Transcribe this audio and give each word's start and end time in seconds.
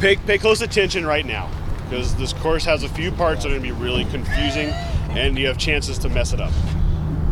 pay, 0.00 0.16
pay 0.16 0.38
close 0.38 0.62
attention 0.62 1.06
right 1.06 1.26
now 1.26 1.50
because 1.84 2.14
this 2.16 2.32
course 2.34 2.64
has 2.64 2.82
a 2.82 2.88
few 2.88 3.10
parts 3.12 3.42
that 3.42 3.48
are 3.48 3.58
going 3.58 3.62
to 3.62 3.74
be 3.74 3.82
really 3.82 4.04
confusing 4.06 4.68
and 5.10 5.38
you 5.38 5.46
have 5.46 5.58
chances 5.58 5.98
to 5.98 6.08
mess 6.08 6.32
it 6.32 6.40
up. 6.40 6.52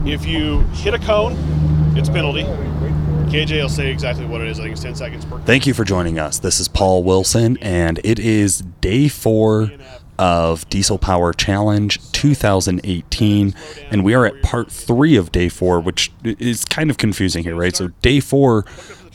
If 0.04 0.24
you 0.26 0.60
hit 0.72 0.94
a 0.94 0.98
cone, 0.98 1.34
it's 1.96 2.08
penalty. 2.08 2.44
KJ 3.30 3.60
will 3.60 3.68
say 3.68 3.90
exactly 3.90 4.24
what 4.24 4.40
it 4.40 4.48
is. 4.48 4.60
I 4.60 4.62
think 4.62 4.72
it's 4.72 4.82
10 4.82 4.94
seconds 4.94 5.24
per. 5.24 5.38
Thank 5.40 5.66
you 5.66 5.74
for 5.74 5.84
joining 5.84 6.18
us. 6.18 6.38
This 6.38 6.60
is 6.60 6.68
Paul 6.68 7.02
Wilson, 7.02 7.58
and 7.60 8.00
it 8.04 8.18
is 8.18 8.60
day 8.80 9.08
four 9.08 9.72
of 10.18 10.68
Diesel 10.70 10.98
Power 10.98 11.32
Challenge 11.32 12.00
2018, 12.12 13.54
and 13.90 14.04
we 14.04 14.14
are 14.14 14.24
at 14.24 14.42
part 14.42 14.70
three 14.70 15.16
of 15.16 15.32
day 15.32 15.48
four, 15.48 15.80
which 15.80 16.12
is 16.24 16.64
kind 16.64 16.88
of 16.88 16.98
confusing 16.98 17.42
here, 17.42 17.56
right? 17.56 17.74
So 17.76 17.88
day 18.00 18.20
four, 18.20 18.64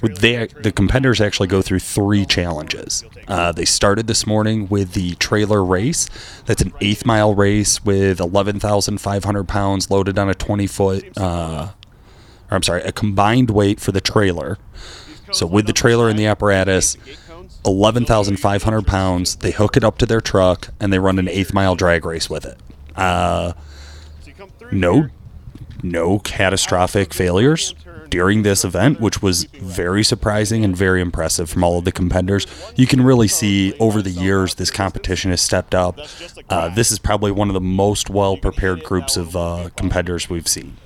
they 0.02 0.48
the 0.48 0.72
competitors 0.72 1.22
actually 1.22 1.48
go 1.48 1.62
through 1.62 1.80
three 1.80 2.26
challenges. 2.26 3.04
Uh, 3.28 3.52
they 3.52 3.66
started 3.66 4.08
this 4.08 4.26
morning 4.26 4.68
with 4.68 4.94
the 4.94 5.16
trailer 5.16 5.64
race. 5.64 6.10
That's 6.46 6.62
an 6.62 6.74
eighth 6.82 7.06
mile 7.06 7.36
race 7.36 7.84
with 7.86 8.20
11,500 8.20 9.48
pounds 9.48 9.92
loaded 9.92 10.18
on 10.18 10.30
a 10.30 10.34
20 10.34 10.68
foot. 10.68 11.18
Uh, 11.18 11.72
or 12.50 12.56
I'm 12.56 12.64
sorry, 12.64 12.82
a 12.82 12.92
combined 12.92 13.50
weight 13.50 13.80
for 13.80 13.92
the 13.92 14.02
trailer. 14.02 14.58
So 15.32 15.46
with 15.46 15.66
the 15.66 15.74
trailer 15.74 16.10
and 16.10 16.20
the 16.20 16.26
apparatus, 16.26 16.98
11,500 17.66 18.88
pounds. 18.88 19.36
They 19.38 19.52
hook 19.52 19.78
it 19.78 19.84
up 19.84 19.98
to 20.00 20.06
their 20.06 20.22
truck 20.22 20.70
and 20.80 20.92
they 20.92 21.00
run 21.00 21.20
an 21.20 21.28
eighth 21.28 21.54
mile 21.54 21.76
drag 21.76 22.06
race 22.06 22.30
with 22.30 22.46
it. 22.46 22.58
Uh, 22.96 23.54
no, 24.72 25.08
no 25.84 26.20
catastrophic 26.20 27.14
failures 27.14 27.76
during 28.12 28.44
this 28.44 28.64
event, 28.64 29.00
which 29.00 29.24
was 29.24 29.46
very 29.46 30.04
surprising 30.04 30.64
and 30.64 30.78
very 30.78 31.02
impressive 31.02 31.50
from 31.50 31.64
all 31.64 31.80
of 31.80 31.86
the 31.86 31.92
competitors. 31.92 32.46
You 32.76 32.86
can 32.86 33.02
really 33.02 33.28
see 33.28 33.74
over 33.80 34.02
the 34.04 34.12
years 34.12 34.56
this 34.56 34.70
competition 34.70 35.32
has 35.32 35.42
stepped 35.42 35.74
up. 35.74 36.00
Uh, 36.50 36.70
this 36.70 36.92
is 36.92 37.00
probably 37.00 37.32
one 37.32 37.48
of 37.50 37.56
the 37.56 37.62
most 37.62 38.10
well 38.12 38.38
prepared 38.38 38.84
groups 38.84 39.18
of 39.18 39.36
uh, 39.36 39.70
competitors 39.76 40.30
we've 40.30 40.48
seen. 40.48 40.78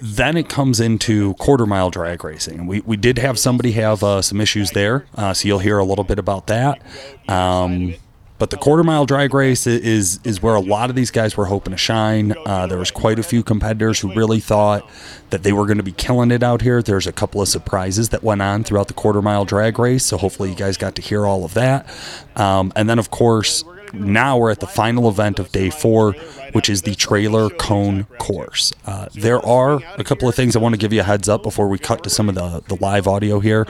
Then 0.00 0.36
it 0.36 0.48
comes 0.48 0.80
into 0.80 1.34
quarter 1.34 1.66
mile 1.66 1.90
drag 1.90 2.24
racing. 2.24 2.66
We, 2.66 2.80
we 2.80 2.96
did 2.96 3.18
have 3.18 3.38
somebody 3.38 3.72
have 3.72 4.02
uh, 4.02 4.22
some 4.22 4.40
issues 4.40 4.70
there, 4.70 5.06
uh, 5.16 5.34
so 5.34 5.48
you'll 5.48 5.58
hear 5.58 5.78
a 5.78 5.84
little 5.84 6.04
bit 6.04 6.18
about 6.18 6.46
that. 6.46 6.80
Um, 7.28 7.94
but 8.42 8.50
the 8.50 8.56
quarter 8.56 8.82
mile 8.82 9.06
drag 9.06 9.32
race 9.34 9.68
is 9.68 10.18
is 10.24 10.42
where 10.42 10.56
a 10.56 10.60
lot 10.60 10.90
of 10.90 10.96
these 10.96 11.12
guys 11.12 11.36
were 11.36 11.44
hoping 11.44 11.70
to 11.70 11.76
shine. 11.76 12.34
Uh, 12.44 12.66
there 12.66 12.76
was 12.76 12.90
quite 12.90 13.20
a 13.20 13.22
few 13.22 13.40
competitors 13.44 14.00
who 14.00 14.12
really 14.14 14.40
thought 14.40 14.84
that 15.30 15.44
they 15.44 15.52
were 15.52 15.64
going 15.64 15.76
to 15.76 15.84
be 15.84 15.92
killing 15.92 16.32
it 16.32 16.42
out 16.42 16.60
here. 16.60 16.82
There's 16.82 17.06
a 17.06 17.12
couple 17.12 17.40
of 17.40 17.46
surprises 17.46 18.08
that 18.08 18.24
went 18.24 18.42
on 18.42 18.64
throughout 18.64 18.88
the 18.88 18.94
quarter 18.94 19.22
mile 19.22 19.44
drag 19.44 19.78
race, 19.78 20.04
so 20.04 20.16
hopefully 20.16 20.50
you 20.50 20.56
guys 20.56 20.76
got 20.76 20.96
to 20.96 21.02
hear 21.02 21.24
all 21.24 21.44
of 21.44 21.54
that. 21.54 21.88
Um, 22.34 22.72
and 22.74 22.90
then 22.90 22.98
of 22.98 23.12
course 23.12 23.62
now 23.92 24.38
we're 24.38 24.50
at 24.50 24.60
the 24.60 24.66
final 24.66 25.08
event 25.08 25.38
of 25.38 25.52
day 25.52 25.70
four, 25.70 26.12
which 26.52 26.68
is 26.68 26.82
the 26.82 26.94
trailer 26.94 27.50
cone 27.50 28.04
course. 28.18 28.72
Uh, 28.86 29.08
there 29.14 29.44
are 29.44 29.80
a 29.96 30.04
couple 30.04 30.28
of 30.28 30.34
things 30.34 30.56
I 30.56 30.58
want 30.58 30.74
to 30.74 30.78
give 30.78 30.92
you 30.92 31.00
a 31.00 31.04
heads 31.04 31.28
up 31.28 31.42
before 31.42 31.68
we 31.68 31.78
cut 31.78 32.02
to 32.04 32.10
some 32.10 32.28
of 32.28 32.34
the, 32.34 32.62
the 32.68 32.76
live 32.80 33.06
audio 33.06 33.40
here. 33.40 33.66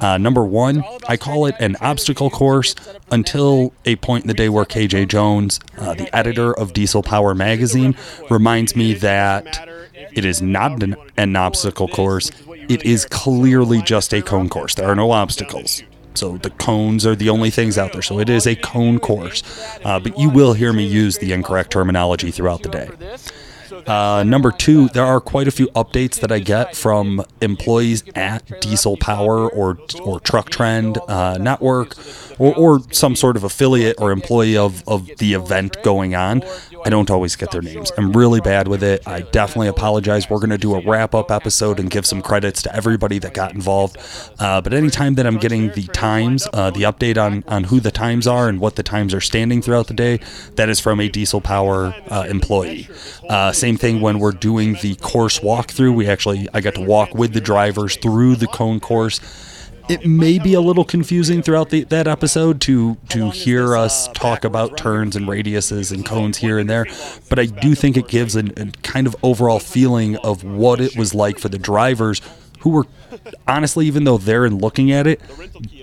Uh, 0.00 0.18
number 0.18 0.44
one, 0.44 0.84
I 1.08 1.16
call 1.16 1.46
it 1.46 1.54
an 1.60 1.76
obstacle 1.80 2.30
course 2.30 2.74
until 3.10 3.72
a 3.84 3.96
point 3.96 4.24
in 4.24 4.28
the 4.28 4.34
day 4.34 4.48
where 4.48 4.64
KJ 4.64 5.08
Jones, 5.08 5.60
uh, 5.78 5.94
the 5.94 6.14
editor 6.14 6.52
of 6.52 6.72
Diesel 6.72 7.02
Power 7.02 7.34
magazine, 7.34 7.96
reminds 8.30 8.76
me 8.76 8.94
that 8.94 9.68
it 10.12 10.24
is 10.24 10.40
not 10.40 10.82
an, 10.82 10.96
an 11.16 11.36
obstacle 11.36 11.88
course. 11.88 12.30
It 12.68 12.84
is 12.84 13.06
clearly 13.06 13.82
just 13.82 14.12
a 14.14 14.22
cone 14.22 14.48
course. 14.48 14.74
There 14.74 14.86
are 14.88 14.94
no 14.94 15.10
obstacles. 15.10 15.82
So 16.14 16.36
the 16.38 16.50
cones 16.50 17.04
are 17.04 17.16
the 17.16 17.28
only 17.28 17.50
things 17.50 17.76
out 17.76 17.92
there. 17.92 18.02
So 18.02 18.18
it 18.20 18.28
is 18.28 18.46
a 18.46 18.54
cone 18.54 18.98
course. 18.98 19.42
Uh, 19.84 19.98
but 19.98 20.18
you 20.18 20.30
will 20.30 20.54
hear 20.54 20.72
me 20.72 20.86
use 20.86 21.18
the 21.18 21.32
incorrect 21.32 21.72
terminology 21.72 22.30
throughout 22.30 22.62
the 22.62 22.68
day. 22.68 22.88
Uh, 23.86 24.24
number 24.24 24.50
two, 24.50 24.88
there 24.88 25.04
are 25.04 25.20
quite 25.20 25.48
a 25.48 25.50
few 25.50 25.66
updates 25.68 26.20
that 26.20 26.32
I 26.32 26.38
get 26.38 26.76
from 26.76 27.24
employees 27.40 28.04
at 28.14 28.60
Diesel 28.60 28.96
Power 28.96 29.48
or 29.48 29.78
or 30.02 30.20
Truck 30.20 30.50
Trend 30.50 30.98
uh, 31.08 31.38
Network 31.38 31.96
or, 32.38 32.54
or 32.56 32.80
some 32.92 33.16
sort 33.16 33.36
of 33.36 33.44
affiliate 33.44 33.96
or 34.00 34.10
employee 34.10 34.56
of, 34.56 34.86
of 34.88 35.08
the 35.18 35.34
event 35.34 35.82
going 35.82 36.14
on. 36.14 36.42
I 36.84 36.90
don't 36.90 37.10
always 37.10 37.36
get 37.36 37.50
their 37.50 37.62
names. 37.62 37.90
I'm 37.96 38.12
really 38.12 38.40
bad 38.40 38.68
with 38.68 38.82
it. 38.82 39.06
I 39.06 39.22
definitely 39.22 39.68
apologize. 39.68 40.28
We're 40.28 40.38
going 40.38 40.50
to 40.50 40.58
do 40.58 40.74
a 40.74 40.80
wrap 40.80 41.14
up 41.14 41.30
episode 41.30 41.80
and 41.80 41.90
give 41.90 42.04
some 42.04 42.20
credits 42.20 42.62
to 42.62 42.76
everybody 42.76 43.18
that 43.20 43.32
got 43.32 43.54
involved. 43.54 43.96
Uh, 44.38 44.60
but 44.60 44.74
anytime 44.74 45.14
that 45.14 45.26
I'm 45.26 45.38
getting 45.38 45.70
the 45.70 45.84
times, 45.88 46.46
uh, 46.52 46.70
the 46.70 46.82
update 46.82 47.16
on, 47.16 47.42
on 47.46 47.64
who 47.64 47.80
the 47.80 47.90
times 47.90 48.26
are 48.26 48.48
and 48.48 48.60
what 48.60 48.76
the 48.76 48.82
times 48.82 49.14
are 49.14 49.20
standing 49.20 49.62
throughout 49.62 49.86
the 49.86 49.94
day, 49.94 50.20
that 50.56 50.68
is 50.68 50.78
from 50.78 51.00
a 51.00 51.08
Diesel 51.08 51.40
Power 51.40 51.94
uh, 52.08 52.26
employee. 52.28 52.88
Uh, 53.28 53.52
same 53.74 53.94
thing 53.94 54.00
when 54.00 54.18
we're 54.18 54.32
doing 54.32 54.76
the 54.82 54.94
course 54.96 55.40
walkthrough. 55.40 55.94
We 55.94 56.06
actually, 56.06 56.48
I 56.54 56.60
got 56.60 56.74
to 56.74 56.80
walk 56.80 57.14
with 57.14 57.32
the 57.32 57.40
drivers 57.40 57.96
through 57.96 58.36
the 58.36 58.46
cone 58.46 58.80
course 58.80 59.20
it 59.86 60.06
may 60.06 60.38
be 60.38 60.54
a 60.54 60.62
little 60.62 60.84
confusing 60.84 61.42
throughout 61.42 61.68
the, 61.68 61.84
that 61.84 62.08
episode 62.08 62.58
to 62.58 62.96
to 63.10 63.28
hear 63.28 63.76
us 63.76 64.08
talk 64.14 64.42
about 64.42 64.78
turns 64.78 65.14
and 65.14 65.26
radiuses 65.26 65.92
and 65.92 66.06
cones 66.06 66.38
here 66.38 66.58
and 66.58 66.70
there, 66.70 66.86
but 67.28 67.38
I 67.38 67.44
do 67.44 67.74
think 67.74 67.98
it 67.98 68.08
gives 68.08 68.34
a 68.34 68.44
kind 68.82 69.06
of 69.06 69.14
overall 69.22 69.58
feeling 69.58 70.16
of 70.16 70.42
what 70.42 70.80
it 70.80 70.96
was 70.96 71.14
like 71.14 71.38
for 71.38 71.50
the 71.50 71.58
drivers 71.58 72.22
who 72.60 72.70
were 72.70 72.86
honestly, 73.46 73.84
even 73.84 74.04
though 74.04 74.16
they're 74.16 74.48
looking 74.48 74.90
at 74.90 75.06
it, 75.06 75.20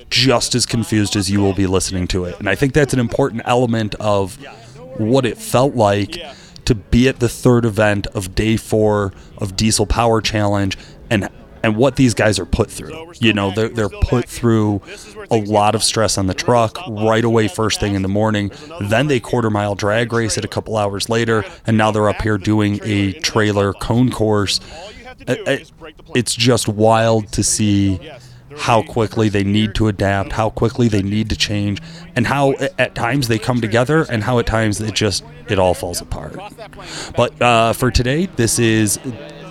just 0.09 0.55
as 0.55 0.65
confused 0.65 1.15
as 1.15 1.29
you 1.29 1.39
will 1.39 1.53
be 1.53 1.67
listening 1.67 2.07
to 2.07 2.25
it. 2.25 2.39
And 2.39 2.49
I 2.49 2.55
think 2.55 2.73
that's 2.73 2.95
an 2.95 2.99
important 2.99 3.43
element 3.45 3.93
of 3.99 4.35
what 4.97 5.27
it 5.27 5.37
felt 5.37 5.75
like 5.75 6.17
to 6.71 6.75
be 6.75 7.09
at 7.09 7.19
the 7.19 7.27
third 7.27 7.65
event 7.65 8.07
of 8.07 8.33
day 8.33 8.55
four 8.55 9.11
of 9.37 9.57
Diesel 9.57 9.85
Power 9.85 10.21
Challenge 10.21 10.77
and 11.09 11.27
and 11.63 11.75
what 11.75 11.95
these 11.97 12.13
guys 12.15 12.39
are 12.39 12.45
put 12.45 12.71
through. 12.71 13.11
You 13.19 13.33
know, 13.33 13.51
they're, 13.51 13.69
they're 13.69 13.89
put 13.89 14.27
through 14.27 14.81
a 15.29 15.35
lot 15.35 15.75
of 15.75 15.83
stress 15.83 16.17
on 16.17 16.25
the 16.25 16.33
truck 16.33 16.75
right 16.87 17.23
away, 17.23 17.47
first 17.49 17.79
thing 17.79 17.93
in 17.93 18.01
the 18.01 18.07
morning. 18.07 18.51
Then 18.79 19.07
they 19.07 19.19
quarter 19.19 19.51
mile 19.51 19.75
drag 19.75 20.11
race 20.11 20.39
it 20.39 20.45
a 20.45 20.47
couple 20.47 20.75
hours 20.75 21.07
later, 21.07 21.43
and 21.67 21.77
now 21.77 21.91
they're 21.91 22.09
up 22.09 22.21
here 22.23 22.39
doing 22.39 22.79
a 22.83 23.13
trailer 23.19 23.73
cone 23.73 24.09
course. 24.09 24.59
It's 25.27 26.33
just 26.33 26.67
wild 26.67 27.31
to 27.33 27.43
see 27.43 27.99
how 28.57 28.81
quickly 28.83 29.29
they 29.29 29.43
need 29.43 29.75
to 29.75 29.87
adapt, 29.87 30.33
how 30.33 30.49
quickly 30.49 30.87
they 30.87 31.01
need 31.01 31.29
to 31.29 31.35
change, 31.35 31.81
and 32.15 32.27
how 32.27 32.53
at 32.77 32.95
times 32.95 33.27
they 33.27 33.39
come 33.39 33.61
together, 33.61 34.05
and 34.09 34.23
how 34.23 34.39
at 34.39 34.45
times 34.45 34.79
it 34.81 34.93
just 34.93 35.23
it 35.49 35.59
all 35.59 35.73
falls 35.73 36.01
apart. 36.01 36.37
But 37.15 37.41
uh, 37.41 37.73
for 37.73 37.91
today, 37.91 38.27
this 38.35 38.59
is 38.59 38.99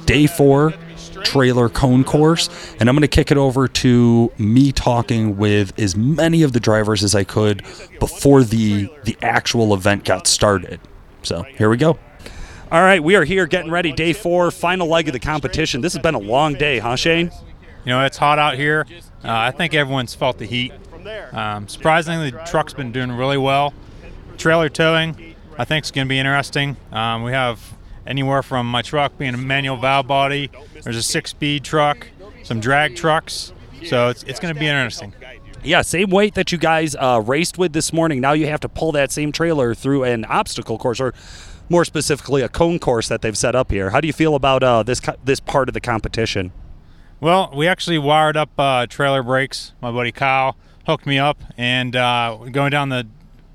day 0.07 0.27
four 0.27 0.75
trailer 1.23 1.69
cone 1.69 2.05
course. 2.05 2.49
And 2.81 2.89
I'm 2.89 2.95
going 2.95 3.03
to 3.03 3.09
kick 3.09 3.31
it 3.31 3.37
over 3.37 3.69
to 3.69 4.33
me 4.39 4.73
talking 4.73 5.37
with 5.37 5.79
as 5.79 5.97
many 5.97 6.43
of 6.43 6.53
the 6.53 6.61
drivers 6.61 7.03
as 7.05 7.15
I 7.15 7.25
could 7.25 7.63
before 7.99 8.43
the 8.43 8.91
the 9.05 9.17
actual 9.23 9.75
event 9.75 10.05
got 10.05 10.27
started. 10.27 10.81
So 11.23 11.43
here 11.43 11.69
we 11.69 11.77
go. 11.77 11.99
All 12.73 12.83
right, 12.83 13.03
we 13.03 13.17
are 13.17 13.25
here 13.25 13.47
getting 13.47 13.71
ready. 13.71 13.93
Day 13.93 14.13
four, 14.13 14.51
final 14.53 14.87
leg 14.87 15.09
of 15.09 15.13
the 15.13 15.19
competition. 15.19 15.81
This 15.81 15.93
has 15.95 16.03
been 16.03 16.15
a 16.15 16.21
long 16.21 16.55
day, 16.55 16.79
huh, 16.79 16.95
Shane? 16.95 17.33
You 17.85 17.91
know, 17.91 18.05
it's 18.05 18.19
hot 18.19 18.39
out 18.39 18.57
here. 18.57 18.87
Uh, 19.25 19.33
I 19.33 19.51
think 19.51 19.75
everyone's 19.75 20.15
felt 20.15 20.39
the 20.39 20.47
heat. 20.47 20.73
Um, 21.33 21.67
surprisingly, 21.69 22.31
the 22.31 22.39
truck's 22.45 22.75
been 22.75 22.93
doing 22.93 23.13
really 23.13 23.39
well. 23.39 23.73
Trailer 24.37 24.69
towing, 24.69 25.35
I 25.57 25.65
think, 25.65 25.85
is 25.85 25.91
going 25.91 26.07
to 26.07 26.09
be 26.09 26.19
interesting. 26.19 26.77
Um, 26.93 27.23
we 27.23 27.33
have 27.33 27.75
anywhere 28.07 28.43
from 28.43 28.71
my 28.71 28.83
truck 28.83 29.17
being 29.19 29.35
a 29.35 29.39
manual 29.39 29.77
valve 29.77 30.07
body. 30.07 30.51
There's 30.83 30.97
a 30.97 31.03
six-speed 31.03 31.65
truck, 31.65 32.09
some 32.43 32.61
drag 32.61 32.97
trucks. 32.97 33.53
So 33.87 34.09
it's, 34.09 34.23
it's 34.25 34.41
going 34.41 34.53
to 34.55 34.61
be 34.61 34.67
interesting. 34.67 35.15
Yeah, 35.63 35.83
same 35.83 36.11
weight 36.11 36.35
that 36.35 36.53
you 36.53 36.59
guys 36.59 36.97
uh, 36.97 37.23
raced 37.25 37.59
with 37.59 37.73
this 37.73 37.93
morning. 37.93 38.21
Now 38.21 38.33
you 38.33 38.47
have 38.47 38.61
to 38.61 38.69
pull 38.69 38.93
that 38.93 39.11
same 39.11 39.33
trailer 39.33 39.75
through 39.75 40.05
an 40.05 40.25
obstacle 40.27 40.79
course, 40.79 41.01
or 41.01 41.13
more 41.69 41.85
specifically, 41.85 42.43
a 42.43 42.49
cone 42.49 42.79
course 42.79 43.09
that 43.09 43.23
they've 43.23 43.37
set 43.37 43.55
up 43.55 43.71
here. 43.71 43.91
How 43.91 44.01
do 44.01 44.07
you 44.07 44.13
feel 44.13 44.35
about 44.35 44.63
uh, 44.63 44.83
this 44.83 45.01
this 45.25 45.41
part 45.41 45.69
of 45.69 45.75
the 45.75 45.81
competition? 45.81 46.53
Well, 47.21 47.53
we 47.55 47.69
actually 47.69 47.99
wired 47.99 48.37
up 48.37 48.51
uh, 48.59 48.87
trailer 48.87 49.23
brakes. 49.23 49.73
My 49.83 49.93
buddy 49.93 50.11
Kyle 50.11 50.57
hooked 50.87 51.05
me 51.05 51.19
up, 51.19 51.39
and 51.59 51.95
uh, 51.95 52.39
going 52.51 52.71
down 52.71 52.89
the 52.89 53.07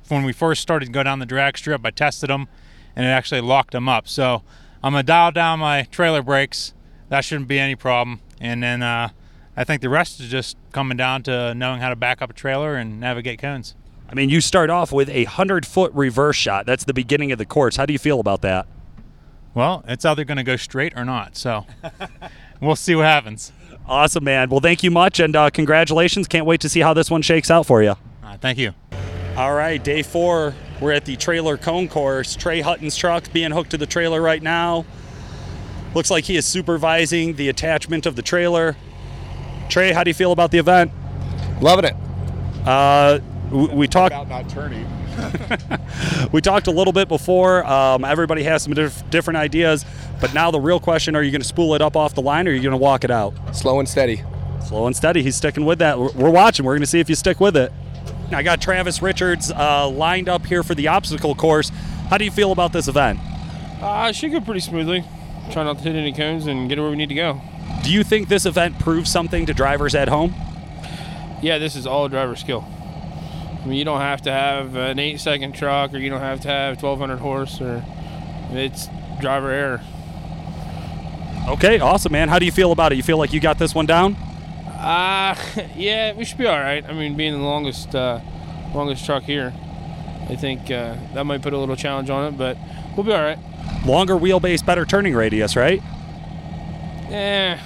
when 0.07 0.23
we 0.23 0.33
first 0.33 0.61
started 0.61 0.85
to 0.85 0.91
go 0.91 1.01
down 1.01 1.17
the 1.17 1.25
drag 1.25 1.57
strip, 1.57 1.81
I 1.83 1.89
tested 1.89 2.29
them 2.29 2.47
and 2.95 3.07
it 3.07 3.09
actually 3.09 3.41
locked 3.41 3.71
them 3.71 3.89
up. 3.89 4.07
So 4.07 4.43
I'm 4.83 4.93
gonna 4.93 5.01
dial 5.01 5.31
down 5.31 5.59
my 5.59 5.83
trailer 5.83 6.21
brakes. 6.21 6.73
That 7.09 7.21
shouldn't 7.21 7.47
be 7.47 7.57
any 7.57 7.75
problem. 7.75 8.21
And 8.39 8.61
then 8.61 8.83
uh, 8.83 9.09
I 9.57 9.63
think 9.63 9.81
the 9.81 9.89
rest 9.89 10.19
is 10.19 10.29
just 10.29 10.57
coming 10.71 10.97
down 10.97 11.23
to 11.23 11.55
knowing 11.55 11.81
how 11.81 11.89
to 11.89 11.95
back 11.95 12.21
up 12.21 12.29
a 12.29 12.33
trailer 12.33 12.75
and 12.75 12.99
navigate 12.99 13.39
cones. 13.39 13.75
I 14.07 14.13
mean, 14.13 14.29
you 14.29 14.41
start 14.41 14.69
off 14.69 14.91
with 14.91 15.09
a 15.09 15.23
hundred 15.23 15.65
foot 15.65 15.91
reverse 15.93 16.35
shot. 16.35 16.67
That's 16.67 16.83
the 16.83 16.93
beginning 16.93 17.31
of 17.31 17.39
the 17.39 17.45
course. 17.45 17.77
How 17.77 17.87
do 17.87 17.93
you 17.93 17.99
feel 17.99 18.19
about 18.19 18.41
that? 18.43 18.67
Well, 19.55 19.83
it's 19.87 20.03
either 20.03 20.25
going 20.25 20.37
to 20.37 20.43
go 20.43 20.57
straight 20.57 20.93
or 20.95 21.05
not. 21.05 21.37
So 21.37 21.65
we'll 22.61 22.75
see 22.75 22.93
what 22.93 23.05
happens. 23.05 23.53
Awesome, 23.87 24.23
man. 24.23 24.49
Well, 24.49 24.59
thank 24.59 24.83
you 24.83 24.89
much, 24.89 25.19
and 25.19 25.35
uh, 25.35 25.49
congratulations. 25.51 26.27
Can't 26.27 26.45
wait 26.45 26.61
to 26.61 26.69
see 26.69 26.79
how 26.79 26.93
this 26.93 27.11
one 27.11 27.21
shakes 27.21 27.51
out 27.51 27.65
for 27.65 27.83
you. 27.83 27.89
All 27.89 27.97
right, 28.23 28.41
thank 28.41 28.57
you. 28.57 28.73
All 29.37 29.53
right, 29.53 29.83
day 29.83 30.01
four. 30.01 30.55
We're 30.81 30.93
at 30.93 31.05
the 31.05 31.15
trailer 31.15 31.57
cone 31.57 31.87
course. 31.87 32.35
Trey 32.35 32.61
Hutton's 32.61 32.95
truck 32.95 33.31
being 33.31 33.51
hooked 33.51 33.71
to 33.71 33.77
the 33.77 33.85
trailer 33.85 34.21
right 34.21 34.41
now. 34.41 34.85
Looks 35.93 36.09
like 36.11 36.25
he 36.25 36.35
is 36.35 36.45
supervising 36.45 37.35
the 37.35 37.47
attachment 37.49 38.05
of 38.05 38.15
the 38.15 38.21
trailer. 38.21 38.75
Trey, 39.69 39.93
how 39.93 40.03
do 40.03 40.09
you 40.09 40.13
feel 40.13 40.31
about 40.31 40.51
the 40.51 40.57
event? 40.57 40.91
Loving 41.61 41.85
it. 41.85 41.95
Uh, 42.67 43.19
we, 43.51 43.67
we 43.67 43.87
talked. 43.87 44.13
About 44.13 44.27
not 44.27 44.49
turning. 44.49 44.85
We 46.31 46.41
talked 46.41 46.67
a 46.67 46.71
little 46.71 46.91
bit 46.91 47.07
before. 47.07 47.65
Um, 47.65 48.03
everybody 48.03 48.43
has 48.43 48.63
some 48.63 48.73
diff- 48.73 49.09
different 49.09 49.37
ideas, 49.37 49.85
but 50.21 50.33
now 50.33 50.51
the 50.51 50.59
real 50.59 50.79
question: 50.79 51.15
Are 51.15 51.23
you 51.23 51.31
going 51.31 51.41
to 51.41 51.47
spool 51.47 51.75
it 51.75 51.81
up 51.81 51.95
off 51.95 52.15
the 52.15 52.21
line, 52.21 52.47
or 52.47 52.51
are 52.51 52.53
you 52.53 52.61
going 52.61 52.71
to 52.71 52.77
walk 52.77 53.03
it 53.03 53.11
out? 53.11 53.33
Slow 53.55 53.79
and 53.79 53.87
steady. 53.87 54.23
Slow 54.67 54.87
and 54.87 54.95
steady. 54.95 55.21
He's 55.23 55.35
sticking 55.35 55.65
with 55.65 55.79
that. 55.79 55.99
We're 55.99 56.11
we're 56.11 56.29
watching. 56.29 56.65
We're 56.65 56.73
going 56.73 56.81
to 56.81 56.87
see 56.87 56.99
if 56.99 57.09
you 57.09 57.15
stick 57.15 57.39
with 57.39 57.55
it. 57.55 57.71
I 58.31 58.41
got 58.43 58.59
Travis 58.59 59.01
Richards 59.01 59.51
uh, 59.51 59.87
lined 59.87 60.29
up 60.29 60.45
here 60.45 60.63
for 60.63 60.73
the 60.73 60.87
obstacle 60.87 61.35
course. 61.35 61.69
How 62.09 62.17
do 62.17 62.25
you 62.25 62.31
feel 62.31 62.51
about 62.51 62.73
this 62.73 62.87
event? 62.87 63.19
Uh, 63.81 64.07
it 64.09 64.15
should 64.15 64.31
go 64.31 64.41
pretty 64.41 64.61
smoothly. 64.61 65.03
Try 65.51 65.63
not 65.63 65.77
to 65.77 65.83
hit 65.83 65.95
any 65.95 66.11
cones 66.11 66.47
and 66.47 66.67
get 66.67 66.79
where 66.79 66.89
we 66.89 66.95
need 66.95 67.09
to 67.09 67.15
go. 67.15 67.41
Do 67.83 67.91
you 67.91 68.03
think 68.03 68.27
this 68.27 68.45
event 68.45 68.79
proves 68.79 69.11
something 69.11 69.45
to 69.45 69.53
drivers 69.53 69.93
at 69.93 70.07
home? 70.07 70.33
Yeah, 71.41 71.59
this 71.59 71.75
is 71.75 71.85
all 71.85 72.07
driver 72.09 72.35
skill. 72.35 72.65
I 73.61 73.67
mean, 73.67 73.77
you 73.77 73.85
don't 73.85 74.01
have 74.01 74.21
to 74.23 74.31
have 74.31 74.75
an 74.75 74.97
eight 74.97 75.19
second 75.19 75.53
truck 75.53 75.93
or 75.93 75.97
you 75.97 76.09
don't 76.09 76.21
have 76.21 76.39
to 76.41 76.47
have 76.47 76.81
1200 76.81 77.17
horse 77.17 77.61
or 77.61 77.83
it's 78.51 78.87
driver 79.19 79.51
error. 79.51 79.81
Okay, 81.47 81.79
awesome, 81.79 82.11
man. 82.11 82.27
How 82.27 82.39
do 82.39 82.45
you 82.45 82.51
feel 82.51 82.71
about 82.71 82.91
it? 82.91 82.95
You 82.95 83.03
feel 83.03 83.17
like 83.17 83.31
you 83.31 83.39
got 83.39 83.59
this 83.59 83.75
one 83.75 83.85
down? 83.85 84.15
Uh, 84.67 85.35
yeah, 85.75 86.13
we 86.13 86.25
should 86.25 86.39
be 86.39 86.47
all 86.47 86.59
right. 86.59 86.83
I 86.83 86.93
mean, 86.93 87.15
being 87.15 87.33
the 87.33 87.39
longest, 87.39 87.93
uh, 87.93 88.19
longest 88.73 89.05
truck 89.05 89.23
here, 89.23 89.53
I 90.27 90.35
think 90.35 90.71
uh, 90.71 90.95
that 91.13 91.23
might 91.25 91.43
put 91.43 91.53
a 91.53 91.57
little 91.57 91.75
challenge 91.75 92.09
on 92.09 92.33
it, 92.33 92.37
but 92.37 92.57
we'll 92.95 93.05
be 93.05 93.13
all 93.13 93.21
right. 93.21 93.37
Longer 93.85 94.15
wheelbase, 94.15 94.65
better 94.65 94.85
turning 94.85 95.13
radius, 95.13 95.55
right? 95.55 95.81
Yeah, 97.09 97.59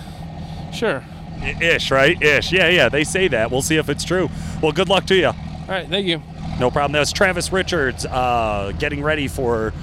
sure. 0.73 1.03
Ish, 1.41 1.89
right? 1.89 2.21
Ish. 2.21 2.51
Yeah, 2.51 2.67
yeah. 2.67 2.89
They 2.89 3.05
say 3.05 3.29
that. 3.29 3.49
We'll 3.49 3.61
see 3.61 3.77
if 3.77 3.87
it's 3.87 4.03
true. 4.03 4.29
Well, 4.61 4.73
good 4.73 4.89
luck 4.89 5.05
to 5.05 5.15
you. 5.15 5.27
All 5.27 5.65
right, 5.67 5.87
thank 5.87 6.05
you. 6.05 6.21
No 6.59 6.69
problem. 6.69 6.91
That's 6.91 7.13
Travis 7.13 7.53
Richards 7.53 8.05
uh, 8.05 8.73
getting 8.77 9.01
ready 9.01 9.29
for 9.29 9.73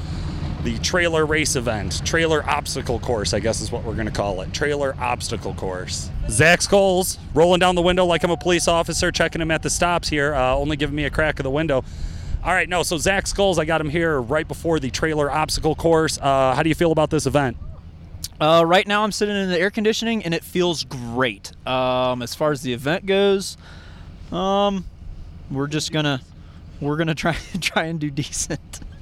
the 0.67 0.79
trailer 0.79 1.25
race 1.25 1.55
event. 1.55 2.05
Trailer 2.05 2.45
obstacle 2.45 2.99
course, 2.99 3.33
I 3.33 3.39
guess 3.39 3.61
is 3.61 3.71
what 3.71 3.85
we're 3.85 3.95
going 3.95 4.09
to 4.09 4.13
call 4.13 4.41
it. 4.41 4.53
Trailer 4.53 4.97
obstacle 4.99 5.55
course. 5.55 6.11
Zach 6.29 6.59
Scholes 6.59 7.19
rolling 7.35 7.61
down 7.61 7.77
the 7.77 7.83
window 7.83 8.05
like 8.05 8.25
I'm 8.25 8.33
a 8.33 8.37
police 8.37 8.67
officer, 8.67 9.13
checking 9.13 9.41
him 9.41 9.53
at 9.53 9.63
the 9.63 9.71
stops 9.71 10.09
here, 10.09 10.35
uh, 10.35 10.57
only 10.57 10.77
giving 10.77 10.97
me 10.97 11.05
a 11.05 11.11
crack 11.11 11.39
of 11.39 11.45
the 11.45 11.51
window. 11.51 11.85
All 12.43 12.53
right, 12.53 12.69
no, 12.69 12.83
so 12.83 12.99
Zach 12.99 13.27
Scholes, 13.27 13.61
I 13.61 13.65
got 13.65 13.81
him 13.81 13.89
here 13.89 14.21
right 14.21 14.47
before 14.47 14.81
the 14.81 14.91
trailer 14.91 15.31
obstacle 15.31 15.77
course. 15.77 16.19
Uh, 16.21 16.53
how 16.57 16.65
do 16.65 16.69
you 16.69 16.75
feel 16.75 16.91
about 16.91 17.11
this 17.11 17.27
event? 17.27 17.57
Uh, 18.41 18.65
right 18.67 18.89
now, 18.89 19.05
I'm 19.05 19.13
sitting 19.13 19.37
in 19.37 19.49
the 19.49 19.61
air 19.61 19.71
conditioning, 19.71 20.25
and 20.25 20.35
it 20.35 20.43
feels 20.43 20.83
great. 20.83 21.53
Um, 21.65 22.23
as 22.23 22.35
far 22.35 22.51
as 22.51 22.63
the 22.63 22.73
event 22.73 23.07
goes, 23.07 23.57
um, 24.33 24.85
we're 25.49 25.69
just 25.69 25.93
gonna 25.93 26.21
we're 26.81 26.97
gonna 26.97 27.15
try 27.15 27.37
try 27.61 27.85
and 27.85 28.01
do 28.01 28.11
decent. 28.11 28.81